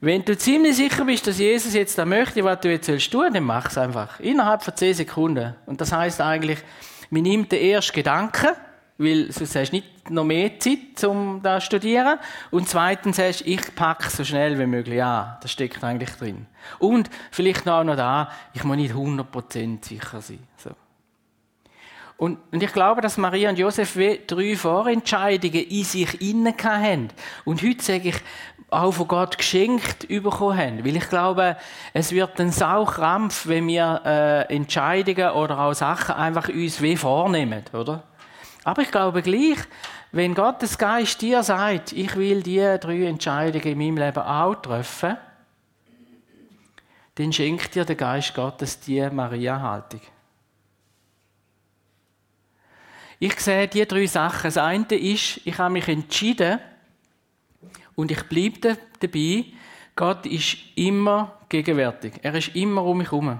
wenn 0.00 0.24
du 0.24 0.36
ziemlich 0.36 0.76
sicher 0.76 1.04
bist, 1.04 1.26
dass 1.26 1.38
Jesus 1.38 1.74
jetzt 1.74 1.98
da 1.98 2.06
möchte, 2.06 2.42
was 2.44 2.60
du 2.60 2.70
jetzt 2.70 2.88
willst 2.88 3.10
tun, 3.10 3.32
dann 3.32 3.44
mach 3.44 3.70
es 3.70 3.78
einfach. 3.78 4.18
Innerhalb 4.20 4.62
von 4.62 4.74
10 4.74 4.94
Sekunden. 4.94 5.54
Und 5.66 5.80
das 5.80 5.92
heißt 5.92 6.20
eigentlich, 6.20 6.58
man 7.10 7.22
nimmt 7.22 7.52
den 7.52 7.62
ersten 7.62 7.94
Gedanken, 7.94 8.48
weil 8.96 9.32
sonst 9.32 9.56
hast 9.56 9.70
du 9.70 9.76
nicht 9.76 10.10
noch 10.10 10.24
mehr 10.24 10.58
Zeit, 10.60 11.02
um 11.04 11.40
da 11.42 11.58
zu 11.58 11.66
studieren. 11.66 12.18
Und 12.50 12.68
zweitens 12.68 13.16
sagst 13.16 13.40
du, 13.40 13.44
ich 13.46 13.74
packe 13.74 14.08
so 14.08 14.24
schnell 14.24 14.58
wie 14.58 14.66
möglich 14.66 15.02
an. 15.02 15.36
Das 15.40 15.50
steckt 15.50 15.82
eigentlich 15.82 16.10
drin. 16.10 16.46
Und 16.78 17.10
vielleicht 17.30 17.66
noch, 17.66 17.82
noch 17.82 17.96
da, 17.96 18.30
ich 18.52 18.62
muss 18.64 18.76
nicht 18.76 18.94
100% 18.94 19.84
sicher 19.84 20.20
sein. 20.20 20.38
So. 20.56 20.70
Und, 22.16 22.38
und 22.52 22.62
ich 22.62 22.72
glaube, 22.72 23.00
dass 23.00 23.16
Maria 23.16 23.50
und 23.50 23.58
Josef 23.58 23.98
drei 24.26 24.56
Vorentscheidungen 24.56 25.64
in 25.64 25.84
sich 25.84 26.20
innen 26.20 26.54
haben. 26.62 27.08
Und 27.44 27.62
heute 27.62 27.82
sage 27.82 28.10
ich, 28.10 28.16
auch 28.70 28.92
von 28.92 29.08
Gott 29.08 29.38
geschenkt 29.38 30.08
bekommen 30.08 30.58
haben. 30.58 30.84
Weil 30.84 30.96
ich 30.96 31.08
glaube, 31.08 31.56
es 31.92 32.12
wird 32.12 32.40
ein 32.40 32.50
Saukrampf, 32.50 33.46
wenn 33.46 33.66
wir 33.66 34.00
äh, 34.04 34.54
Entscheidungen 34.54 35.30
oder 35.30 35.58
auch 35.58 35.74
Sachen 35.74 36.14
einfach 36.14 36.48
uns 36.48 36.80
wie 36.80 36.96
vornehmen, 36.96 37.64
oder? 37.72 38.04
Aber 38.64 38.82
ich 38.82 38.90
glaube 38.90 39.22
gleich, 39.22 39.58
wenn 40.12 40.34
Gottes 40.34 40.78
Geist 40.78 41.20
dir 41.20 41.42
sagt, 41.42 41.92
ich 41.92 42.16
will 42.16 42.42
die 42.42 42.60
drei 42.80 43.04
Entscheidungen 43.04 43.64
in 43.64 43.78
meinem 43.78 43.98
Leben 43.98 44.22
auch 44.22 44.54
treffen, 44.54 45.16
dann 47.16 47.32
schenkt 47.32 47.74
dir 47.74 47.84
der 47.84 47.96
Geist 47.96 48.34
Gottes 48.34 48.80
die 48.80 49.08
Maria-Haltung. 49.08 50.00
Ich 53.20 53.38
sehe 53.38 53.68
die 53.68 53.86
drei 53.86 54.06
Sachen. 54.06 54.44
Das 54.44 54.56
eine 54.56 54.86
ist, 54.94 55.40
ich 55.44 55.56
habe 55.58 55.74
mich 55.74 55.88
entschieden 55.88 56.58
und 57.94 58.10
ich 58.10 58.22
bleibe 58.24 58.76
dabei, 58.98 59.44
Gott 59.96 60.26
ist 60.26 60.56
immer 60.74 61.38
gegenwärtig. 61.48 62.14
Er 62.22 62.34
ist 62.34 62.56
immer 62.56 62.82
um 62.82 62.98
mich 62.98 63.12
herum. 63.12 63.38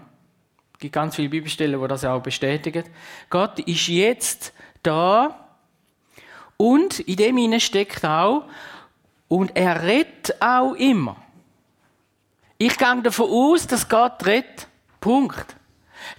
Es 0.74 0.78
gibt 0.78 0.94
ganz 0.94 1.16
viele 1.16 1.28
Bibelstellen, 1.28 1.80
die 1.80 1.88
das 1.88 2.04
auch 2.04 2.22
bestätigen. 2.22 2.84
Gott 3.28 3.58
ist 3.60 3.88
jetzt 3.88 4.52
da 4.86 5.48
und 6.56 7.00
in 7.00 7.16
dem 7.16 7.36
hinein 7.36 7.60
steckt 7.60 8.04
auch, 8.04 8.44
und 9.28 9.56
er 9.56 9.82
rettet 9.82 10.40
auch 10.40 10.74
immer. 10.74 11.16
Ich 12.58 12.78
gehe 12.78 13.02
davon 13.02 13.30
aus, 13.30 13.66
dass 13.66 13.88
Gott 13.88 14.24
rettet. 14.26 14.68
Punkt. 15.00 15.56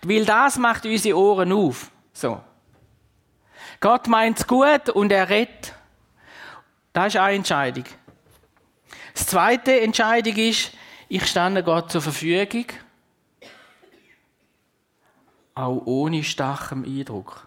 Weil 0.03 0.25
das 0.25 0.57
macht 0.57 0.85
unsere 0.85 1.17
Ohren 1.17 1.51
auf. 1.53 1.89
So. 2.11 2.41
Gott 3.79 4.07
meint 4.07 4.39
es 4.39 4.47
gut 4.47 4.89
und 4.89 5.11
er 5.11 5.29
rettet. 5.29 5.73
Das 6.91 7.13
ist 7.13 7.19
eine 7.19 7.35
Entscheidung. 7.35 7.85
Das 9.13 9.27
zweite 9.27 9.79
Entscheidung 9.79 10.35
ist, 10.35 10.71
ich 11.07 11.25
stande 11.25 11.63
Gott 11.63 11.91
zur 11.91 12.01
Verfügung, 12.01 12.65
auch 15.53 15.81
ohne 15.85 16.23
starkem 16.23 16.83
Eindruck. 16.83 17.44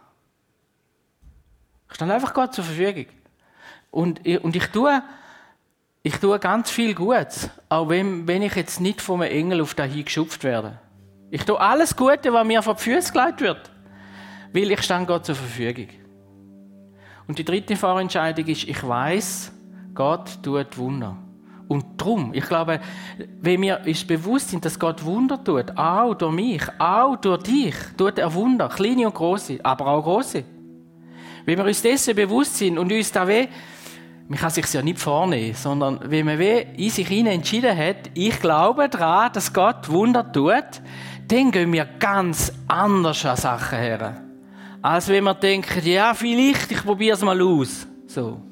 Stand 1.98 2.12
einfach 2.12 2.32
Gott 2.32 2.54
zur 2.54 2.62
Verfügung. 2.62 3.06
Und, 3.90 4.24
und 4.24 4.54
ich 4.54 4.66
tue, 4.68 5.02
ich 6.04 6.16
tue 6.18 6.38
ganz 6.38 6.70
viel 6.70 6.94
Gutes, 6.94 7.50
auch 7.68 7.88
wenn, 7.88 8.28
wenn 8.28 8.42
ich 8.42 8.54
jetzt 8.54 8.80
nicht 8.80 9.00
vom 9.00 9.20
Engel 9.22 9.60
auf 9.62 9.74
dahin 9.74 10.04
geschupft 10.04 10.44
werde. 10.44 10.78
Ich 11.32 11.42
tue 11.42 11.60
alles 11.60 11.96
Gute, 11.96 12.32
was 12.32 12.46
mir 12.46 12.62
vor 12.62 12.76
die 12.76 12.82
Füße 12.82 13.12
gelegt 13.12 13.40
wird, 13.40 13.72
weil 14.52 14.70
ich 14.70 14.80
stand 14.82 15.08
Gott 15.08 15.26
zur 15.26 15.34
Verfügung. 15.34 15.88
Und 17.26 17.36
die 17.36 17.44
dritte 17.44 17.74
Vorentscheidung 17.74 18.46
ist, 18.46 18.68
ich 18.68 18.86
weiß, 18.86 19.50
Gott 19.92 20.38
tut 20.40 20.78
Wunder. 20.78 21.16
Und 21.66 21.84
darum, 22.00 22.32
ich 22.32 22.44
glaube, 22.44 22.78
wenn 23.40 23.60
wir 23.60 23.80
uns 23.84 24.06
bewusst 24.06 24.50
sind, 24.50 24.64
dass 24.64 24.78
Gott 24.78 25.04
Wunder 25.04 25.42
tut, 25.42 25.76
auch 25.76 26.14
durch 26.14 26.32
mich, 26.32 26.62
auch 26.78 27.16
durch 27.16 27.42
dich, 27.42 27.74
tut 27.96 28.20
er 28.20 28.32
Wunder, 28.32 28.68
kleine 28.68 29.06
und 29.06 29.16
große, 29.16 29.58
aber 29.64 29.88
auch 29.88 30.04
große. 30.04 30.44
Wenn 31.48 31.56
wir 31.56 31.64
uns 31.64 31.80
dessen 31.80 32.14
bewusst 32.14 32.58
sind 32.58 32.76
und 32.76 32.92
uns 32.92 33.10
da 33.10 33.26
weh, 33.26 33.48
man 34.28 34.38
kann 34.38 34.50
sich 34.50 34.70
ja 34.70 34.82
nicht 34.82 34.98
vornehmen, 34.98 35.54
sondern 35.54 35.98
wenn 36.04 36.26
man 36.26 36.38
weh 36.38 36.66
in 36.76 36.90
sich 36.90 37.08
hinein 37.08 37.36
entschieden 37.36 37.74
hat, 37.74 38.10
ich 38.12 38.38
glaube 38.38 38.86
daran, 38.86 39.32
dass 39.32 39.50
Gott 39.50 39.88
Wunder 39.88 40.30
tut, 40.30 40.82
dann 41.26 41.50
gehen 41.50 41.72
wir 41.72 41.86
ganz 41.98 42.52
anders 42.66 43.24
an 43.24 43.36
Sachen 43.38 43.78
her. 43.78 44.20
Als 44.82 45.08
wenn 45.08 45.24
wir 45.24 45.32
denken, 45.32 45.82
ja, 45.86 46.12
vielleicht, 46.12 46.70
ich 46.70 46.84
probiere 46.84 47.14
es 47.14 47.22
mal 47.22 47.40
aus. 47.40 47.86
So. 48.06 48.42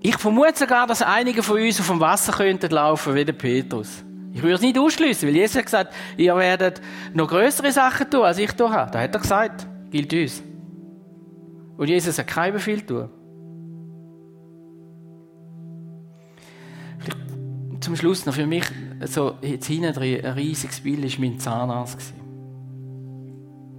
Ich 0.00 0.16
vermute 0.16 0.58
sogar, 0.58 0.88
dass 0.88 1.00
einige 1.00 1.44
von 1.44 1.62
uns 1.62 1.78
auf 1.78 1.86
dem 1.86 2.00
Wasser 2.00 2.32
könnten 2.32 2.72
laufen, 2.72 3.14
wie 3.14 3.24
der 3.24 3.34
Petrus. 3.34 4.02
Ich 4.32 4.42
würde 4.42 4.54
es 4.54 4.62
nicht 4.62 4.76
ausschließen, 4.76 5.28
weil 5.28 5.36
Jesus 5.36 5.58
hat 5.58 5.66
gesagt, 5.66 5.94
ihr 6.16 6.34
werdet 6.34 6.80
noch 7.14 7.28
größere 7.28 7.70
Sachen 7.70 8.10
tun, 8.10 8.22
als 8.24 8.38
ich 8.38 8.50
habe. 8.58 8.90
Da 8.90 9.00
hat 9.00 9.14
er 9.14 9.20
gesagt, 9.20 9.68
gilt 9.90 10.12
uns. 10.12 10.42
Und 11.76 11.88
Jesus 11.88 12.18
hat 12.18 12.26
kein 12.26 12.52
Befehl 12.52 12.80
tun. 12.82 13.08
Zum 17.80 17.94
Schluss 17.94 18.26
noch 18.26 18.34
für 18.34 18.46
mich, 18.46 18.64
so 19.06 19.36
jetzt 19.40 19.66
hinten 19.66 19.92
drin, 19.92 20.24
ein 20.24 20.32
riesiges 20.32 20.80
Bild 20.80 21.02
war 21.02 21.20
mein 21.20 21.38
Zahnarzt. 21.38 22.12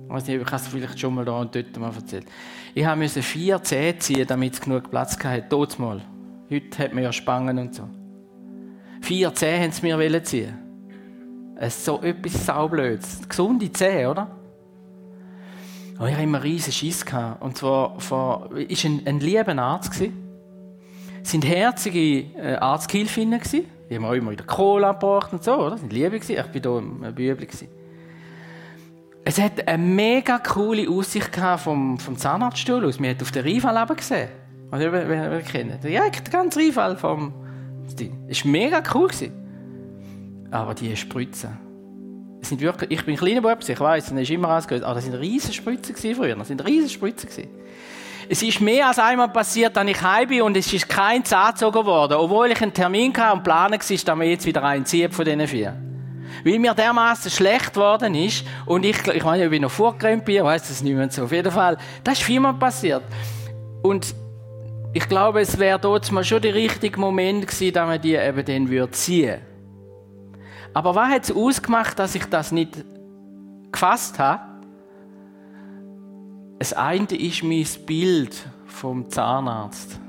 Ich 0.07 0.13
weiß 0.13 0.27
nicht, 0.27 0.41
ich 0.41 0.45
habe 0.47 0.55
es 0.55 0.67
vielleicht 0.67 0.99
schon 0.99 1.13
mal 1.13 1.25
da 1.25 1.39
und 1.39 1.53
dort 1.53 1.77
mal 1.77 1.93
erzählt. 1.93 2.25
Ich 2.73 2.95
musste 2.95 3.21
vier 3.21 3.61
Zähne 3.61 3.99
ziehen, 3.99 4.25
damit 4.25 4.53
es 4.53 4.61
genug 4.61 4.89
Platz 4.89 5.23
hatte. 5.23 5.45
Dort 5.49 5.77
mal. 5.77 6.01
Heute 6.49 6.77
hat 6.79 6.93
man 6.93 7.03
ja 7.03 7.11
Spangen 7.11 7.59
und 7.59 7.75
so. 7.75 7.83
Vier 9.01 9.33
Zähne 9.35 9.65
haben 9.65 9.71
sie 9.71 9.85
mir 9.85 10.23
ziehen. 10.23 10.57
Es 11.57 11.85
so 11.85 12.01
etwas 12.01 12.45
saublödes. 12.45 13.27
Gesunde 13.27 13.71
Zähne, 13.71 14.09
oder? 14.09 14.38
Und 15.99 16.07
ich 16.07 16.13
hatte 16.13 16.23
immer 16.23 16.41
riesen 16.41 16.71
Schiss. 16.71 17.03
Und 17.41 17.57
zwar 17.57 17.97
war 18.09 18.49
ein, 18.49 19.01
ein 19.05 19.19
lieber 19.19 19.57
Arzt. 19.57 20.01
Es 21.21 21.31
sind 21.31 21.45
herzige 21.45 22.21
äh, 22.37 22.55
Arzthilfinnen. 22.55 23.41
Die 23.89 23.95
haben 23.95 24.05
auch 24.05 24.13
immer 24.13 24.31
wieder 24.31 24.45
Cola 24.45 24.93
gebracht 24.93 25.33
und 25.33 25.43
so, 25.43 25.55
oder? 25.55 25.71
Das 25.71 25.81
sind 25.81 25.91
Liebe. 25.91 26.15
Ich 26.15 26.29
war 26.29 26.45
hier 26.51 26.77
im 26.77 27.13
Bübli. 27.13 27.47
Es 29.25 29.39
hat 29.41 29.67
eine 29.67 29.83
mega 29.83 30.39
coole 30.39 30.89
Aussicht 30.89 31.35
vom, 31.57 31.99
vom 31.99 32.17
Zahnarztstuhl 32.17 32.85
aus. 32.85 32.99
Man 32.99 33.09
hat 33.09 33.21
auf 33.21 33.31
den 33.31 33.43
Rival 33.43 33.85
gesehen. 33.87 34.29
Also, 34.71 34.91
wer, 34.91 35.09
wer, 35.09 35.31
wer 35.31 35.41
kennt 35.41 35.83
Ja, 35.83 36.09
der 36.09 36.31
ganze 36.31 36.59
Rival 36.59 36.95
vom. 36.95 37.33
Das 37.85 38.45
war 38.45 38.51
mega 38.51 38.81
cool. 38.93 39.09
Aber 40.49 40.73
die 40.73 40.95
Spritzen. 40.95 41.68
Das 42.39 42.49
sind 42.49 42.61
wirklich, 42.61 42.91
ich 42.91 43.05
bin 43.05 43.15
ein 43.15 43.17
kleiner 43.17 43.41
Bub, 43.41 43.57
ich 43.67 43.79
weiß, 43.79 44.09
das 44.09 44.19
ist 44.19 44.29
immer 44.29 44.49
alles 44.49 44.67
gehört, 44.67 44.85
aber 44.85 44.95
das 44.95 45.05
sind 45.05 45.15
riesige 45.15 45.53
Spritzen 45.53 45.95
früher. 46.15 46.35
Das 46.35 46.47
sind 46.47 46.65
riesige 46.65 46.89
Spritzen 46.89 47.47
Es 48.29 48.41
ist 48.41 48.61
mehr 48.61 48.87
als 48.87 48.97
einmal 48.97 49.29
passiert, 49.29 49.75
dass 49.75 49.87
ich 49.87 50.01
heim 50.01 50.29
bin 50.29 50.41
und 50.43 50.55
es 50.55 50.71
ist 50.71 50.87
kein 50.87 51.25
Zahn 51.25 51.53
gezogen 51.53 51.85
worden, 51.85 52.13
obwohl 52.13 52.51
ich 52.51 52.61
einen 52.61 52.73
Termin 52.73 53.13
hatte 53.15 53.33
und 53.33 53.43
planen 53.43 53.73
war, 53.73 53.77
dass 53.79 54.19
wir 54.19 54.29
jetzt 54.29 54.45
wieder 54.45 54.63
einen 54.63 54.85
ziehen 54.85 55.11
von 55.11 55.25
diesen 55.25 55.47
vier. 55.47 55.75
Weil 56.45 56.59
mir 56.59 56.73
dermaßen 56.73 57.29
schlecht 57.29 57.73
geworden 57.73 58.15
ist 58.15 58.45
und 58.65 58.85
ich, 58.85 59.05
ich 59.07 59.23
meine, 59.23 59.43
ich 59.43 59.49
bin 59.49 59.63
noch 59.63 59.71
vorgerannt 59.71 60.23
bin, 60.23 60.43
weiß 60.43 60.67
das 60.69 60.81
nicht 60.81 60.95
mehr 60.95 61.09
so. 61.09 61.23
Auf 61.23 61.31
jeden 61.31 61.51
Fall, 61.51 61.77
das 62.03 62.19
ist 62.19 62.23
viermal 62.23 62.53
passiert. 62.53 63.03
Und 63.81 64.15
ich 64.93 65.07
glaube, 65.07 65.41
es 65.41 65.57
wäre 65.59 65.79
dort 65.79 66.11
mal 66.11 66.23
schon 66.23 66.41
der 66.41 66.53
richtige 66.53 66.99
Moment 66.99 67.47
gewesen, 67.47 67.73
dass 67.73 67.87
man 67.87 68.01
die 68.01 68.15
eben 68.15 68.45
dann 68.45 68.69
würde 68.69 68.91
ziehen. 68.91 69.48
Aber 70.73 70.95
was 70.95 71.09
hat 71.09 71.23
es 71.23 71.31
ausgemacht, 71.31 71.97
dass 71.99 72.15
ich 72.15 72.25
das 72.25 72.51
nicht 72.51 72.83
gefasst 73.71 74.19
habe? 74.19 74.43
Das 76.59 76.73
eine 76.73 77.05
ist 77.05 77.43
mein 77.43 77.65
Bild 77.85 78.35
vom 78.65 79.09
Zahnarzt. 79.09 79.99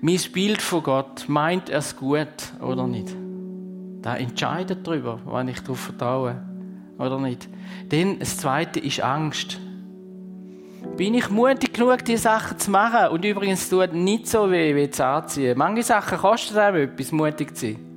Mein 0.00 0.20
Bild 0.32 0.62
von 0.62 0.82
Gott, 0.82 1.28
meint 1.28 1.68
er 1.68 1.80
es 1.80 1.96
gut 1.96 2.28
oder 2.60 2.86
nicht? 2.86 3.14
Da 4.00 4.16
entscheidet 4.16 4.86
darüber, 4.86 5.20
wann 5.26 5.48
ich 5.48 5.60
darauf 5.60 5.80
vertraue 5.80 6.40
oder 6.98 7.18
nicht. 7.18 7.48
Dann 7.90 8.18
das 8.18 8.38
zweite 8.38 8.80
ist 8.80 9.02
Angst. 9.02 9.58
Bin 10.96 11.14
ich 11.14 11.28
mutig 11.28 11.74
genug, 11.74 12.04
diese 12.04 12.22
Sachen 12.22 12.58
zu 12.58 12.70
machen? 12.70 13.08
Und 13.08 13.24
übrigens 13.24 13.68
tut 13.68 13.92
nicht 13.92 14.26
so 14.26 14.50
weh, 14.50 14.74
wie 14.74 14.88
zu 14.88 15.04
anziehen. 15.04 15.58
Manche 15.58 15.82
Sachen 15.82 16.16
kosten 16.16 16.56
einem 16.56 16.90
etwas, 16.90 17.12
mutig 17.12 17.54
zu 17.56 17.66
sein. 17.66 17.89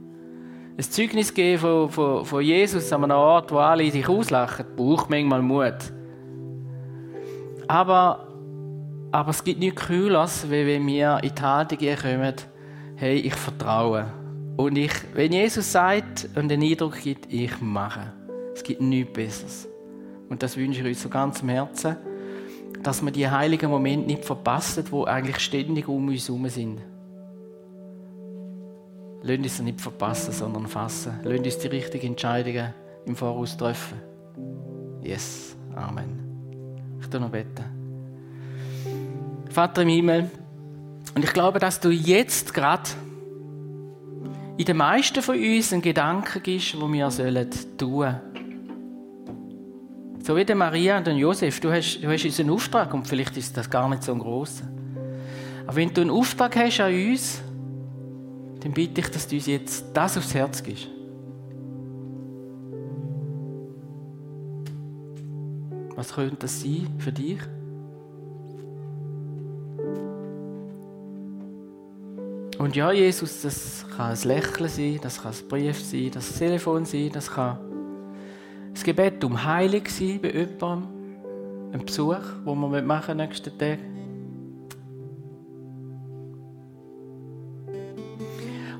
Ein 0.78 0.84
Zeugnis 0.84 1.34
geben 1.34 1.60
von, 1.60 1.90
von, 1.90 2.26
von 2.26 2.44
Jesus 2.44 2.92
an 2.92 3.04
einem 3.04 3.18
Ort, 3.18 3.52
wo 3.52 3.58
alle 3.58 3.90
dich 3.90 4.08
auslachen, 4.08 4.66
braucht 4.76 5.10
manchmal 5.10 5.42
Mut. 5.42 5.76
Aber, 7.68 8.28
aber 9.12 9.30
es 9.30 9.44
gibt 9.44 9.60
nichts 9.60 9.88
Cooles, 9.88 10.50
wie 10.50 10.66
wenn 10.66 10.88
wir 10.88 11.20
in 11.24 11.34
die 11.36 11.42
Haltung 11.42 11.78
kommen, 11.78 12.34
hey, 12.96 13.18
ich 13.18 13.36
vertraue. 13.36 14.12
Und 14.58 14.78
ich, 14.78 14.94
wenn 15.14 15.32
Jesus 15.32 15.72
sagt 15.72 16.30
und 16.36 16.50
den 16.50 16.62
Eindruck 16.62 17.00
gibt, 17.02 17.32
ich 17.32 17.60
mache. 17.62 18.14
Es 18.54 18.64
gibt 18.64 18.82
nichts 18.82 19.14
Besseres. 19.14 19.68
Und 20.30 20.44
das 20.44 20.58
wünsche 20.58 20.82
ich 20.82 20.88
euch 20.88 21.00
so 21.00 21.10
ganz 21.10 21.42
im 21.42 21.50
Herzen 21.50 21.98
dass 22.84 23.04
wir 23.04 23.12
die 23.12 23.30
heiligen 23.30 23.70
Momente 23.70 24.08
nicht 24.08 24.26
verpassen, 24.26 24.84
wo 24.92 25.06
eigentlich 25.06 25.40
ständig 25.40 25.88
um 25.88 26.08
uns 26.08 26.28
herum 26.28 26.48
sind. 26.50 26.82
Lasst 29.24 29.40
uns 29.40 29.62
nicht 29.62 29.82
verpassen, 29.82 30.34
sondern 30.34 30.68
fassen. 30.68 31.20
Lasst 31.24 31.46
uns 31.46 31.58
die 31.60 31.68
richtigen 31.68 32.08
Entscheidungen 32.08 32.74
im 33.06 33.16
Voraus 33.16 33.58
treffen. 33.58 34.00
Yes. 35.02 35.56
Amen. 35.76 36.20
Ich 37.02 37.08
tue 37.08 37.20
noch 37.20 37.30
beten. 37.30 37.66
Vater 39.50 39.82
im 39.82 39.90
Himmel, 39.90 40.30
und 41.16 41.24
ich 41.24 41.34
glaube, 41.34 41.60
dass 41.60 41.80
du 41.80 41.90
jetzt 41.90 42.54
gerade 42.54 42.90
in 44.58 44.66
den 44.66 44.78
meisten 44.78 45.22
von 45.22 45.36
uns 45.36 45.74
einen 45.74 45.82
Gedanken 45.82 46.42
gibst, 46.42 46.80
wo 46.80 46.92
wir 46.92 47.10
tun 47.10 47.12
sollen 47.12 48.34
so 50.26 50.38
wie 50.38 50.46
der 50.46 50.56
Maria 50.56 50.98
und 50.98 51.06
der 51.06 51.16
Josef, 51.16 51.60
du 51.60 51.70
hast, 51.70 52.00
du 52.02 52.08
hast 52.10 52.24
unseren 52.24 52.50
Auftrag 52.50 52.94
und 52.94 53.06
vielleicht 53.06 53.36
ist 53.36 53.58
das 53.58 53.70
gar 53.70 53.90
nicht 53.90 54.04
so 54.04 54.14
ein 54.14 54.20
grosser. 54.20 54.64
Aber 55.68 55.76
wenn 55.76 55.94
du 55.94 56.00
einen 56.00 56.10
Auftrag 56.10 56.56
hast 56.56 56.80
an 56.80 56.94
uns, 56.94 57.42
dann 58.63 58.71
bitte 58.71 59.02
ich, 59.02 59.10
dass 59.10 59.28
du 59.28 59.36
uns 59.36 59.45
jetzt 59.45 59.86
das 59.93 60.17
aufs 60.17 60.34
Herz 60.34 60.63
gibst. 60.63 60.88
Was 65.95 66.13
könnte 66.13 66.38
das 66.38 66.62
sein 66.62 66.88
für 66.97 67.12
dich? 67.12 67.39
Und 72.58 72.76
ja, 72.78 72.91
Jesus, 72.93 73.41
das 73.41 73.86
kann 73.97 74.12
ein 74.12 74.17
Lächeln 74.23 74.69
sein, 74.69 74.99
das 75.02 75.21
kann 75.21 75.34
ein 75.34 75.47
Brief 75.49 75.84
sein, 75.84 76.12
das 76.13 76.32
ein 76.32 76.39
Telefon 76.39 76.86
sein, 76.86 77.10
das 77.12 77.30
kann 77.30 77.58
das 78.73 78.84
Gebet 78.84 79.23
um 79.26 79.43
Heilung 79.43 79.86
sein 79.88 80.19
bei 80.21 80.32
jemandem. 80.32 80.88
Ein 81.73 81.86
Besuch, 81.86 82.15
den 82.45 82.60
wir 82.71 83.15
nächsten 83.15 83.57
Tag. 83.57 83.80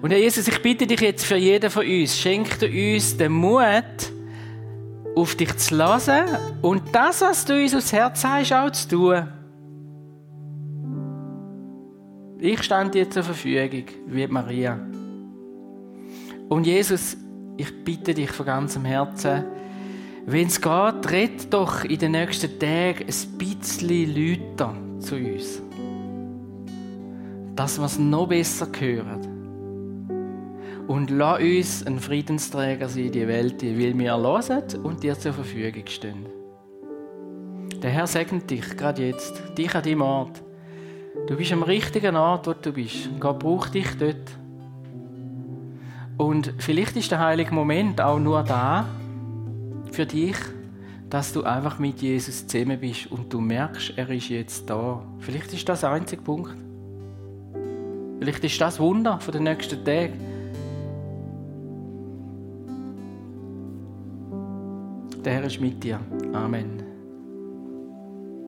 Und 0.04 0.12
Herr 0.12 0.20
Jesus, 0.20 0.50
ich 0.50 0.62
bitte 0.62 0.86
dich 0.86 1.00
jetzt 1.00 1.24
für 1.24 1.38
jeden 1.38 1.70
von 1.70 1.88
uns, 1.88 2.20
schenk 2.20 2.62
uns 2.62 3.16
den 3.16 3.32
Mut, 3.32 4.12
auf 5.16 5.36
dich 5.36 5.56
zu 5.56 5.76
lassen 5.76 6.26
und 6.62 6.84
das, 6.92 7.22
was 7.22 7.46
du 7.46 7.54
uns 7.54 7.74
aufs 7.74 7.94
Herz 7.94 8.22
hast, 8.26 8.52
auch 8.52 8.70
zu 8.70 8.90
tun. 8.90 9.28
Ich 12.38 12.62
stand 12.64 12.94
dir 12.94 13.10
zur 13.10 13.24
Verfügung, 13.24 13.86
wie 14.08 14.28
Maria. 14.28 14.78
Und 16.50 16.68
Jesus, 16.68 17.16
ich 17.56 17.86
bitte 17.86 18.14
dich 18.14 18.32
von 18.32 18.46
ganzem 18.46 18.84
Herzen, 18.84 19.46
Wenn 20.26 20.48
es 20.48 20.60
geht, 20.60 21.12
red 21.12 21.54
doch 21.54 21.86
in 21.86 22.00
den 22.00 22.12
nächsten 22.12 22.60
Tagen 22.60 23.06
ein 23.06 23.38
bisschen 23.38 24.14
Leute 24.14 24.74
zu 25.00 25.16
uns. 25.16 25.62
Dass 27.56 27.78
wir 27.78 27.86
es 27.86 27.98
noch 27.98 28.28
besser 28.28 28.68
hören. 28.78 29.33
Und 30.88 31.10
lass 31.10 31.40
uns 31.40 31.86
ein 31.86 32.00
Friedensträger 32.00 32.90
sein 32.90 33.06
in 33.06 33.12
die 33.12 33.28
Welt, 33.28 33.64
weil 33.64 33.98
wir 33.98 34.18
hören 34.18 34.64
und 34.84 35.02
dir 35.04 35.18
zur 35.18 35.34
Verfügung 35.34 35.88
stehen. 35.88 36.26
Der 37.82 37.90
Herr 37.90 38.08
segnet 38.08 38.50
dich 38.50 38.78
gerade 38.78 39.08
jetzt, 39.08 39.42
dich 39.58 39.74
an 39.76 39.84
deinem 39.84 40.02
Ort. 40.02 40.42
Du 41.28 41.38
bist 41.38 41.54
am 41.54 41.64
richtigen 41.64 42.16
Ort, 42.16 42.48
wo 42.48 42.54
du 42.54 42.74
bist. 42.74 43.10
Gott 43.20 43.40
braucht 43.40 43.74
dich 43.74 43.88
dort. 43.98 44.32
Und 46.18 46.54
vielleicht 46.58 46.98
ist 46.98 47.12
der 47.12 47.20
heilige 47.20 47.54
Moment 47.54 48.02
auch 48.02 48.20
nur 48.20 48.44
da 48.44 48.86
für 49.92 50.06
dich, 50.06 50.36
dass 51.10 51.32
du 51.32 51.44
einfach 51.44 51.80
mit 51.80 52.02
Jesus 52.02 52.46
zusammen 52.48 52.80
bist 52.80 53.12
und 53.12 53.32
du 53.32 53.40
merkst, 53.40 53.94
er 53.96 54.10
ist 54.10 54.30
jetzt 54.30 54.70
da. 54.70 55.02
Vielleicht 55.20 55.54
ist 55.54 55.68
das 55.70 55.82
der 55.82 55.92
einzige 55.92 56.22
Punkt. 56.22 56.56
Vielleicht 58.20 58.44
ist 58.44 58.60
das 58.60 58.80
Wunder 58.80 59.20
von 59.20 59.32
den 59.32 59.44
nächsten 59.44 59.84
Tagen. 59.84 60.33
Der 65.24 65.34
Herr 65.34 65.44
ist 65.46 65.62
mit 65.62 65.82
dir. 65.84 66.00
Amen. 66.34 66.83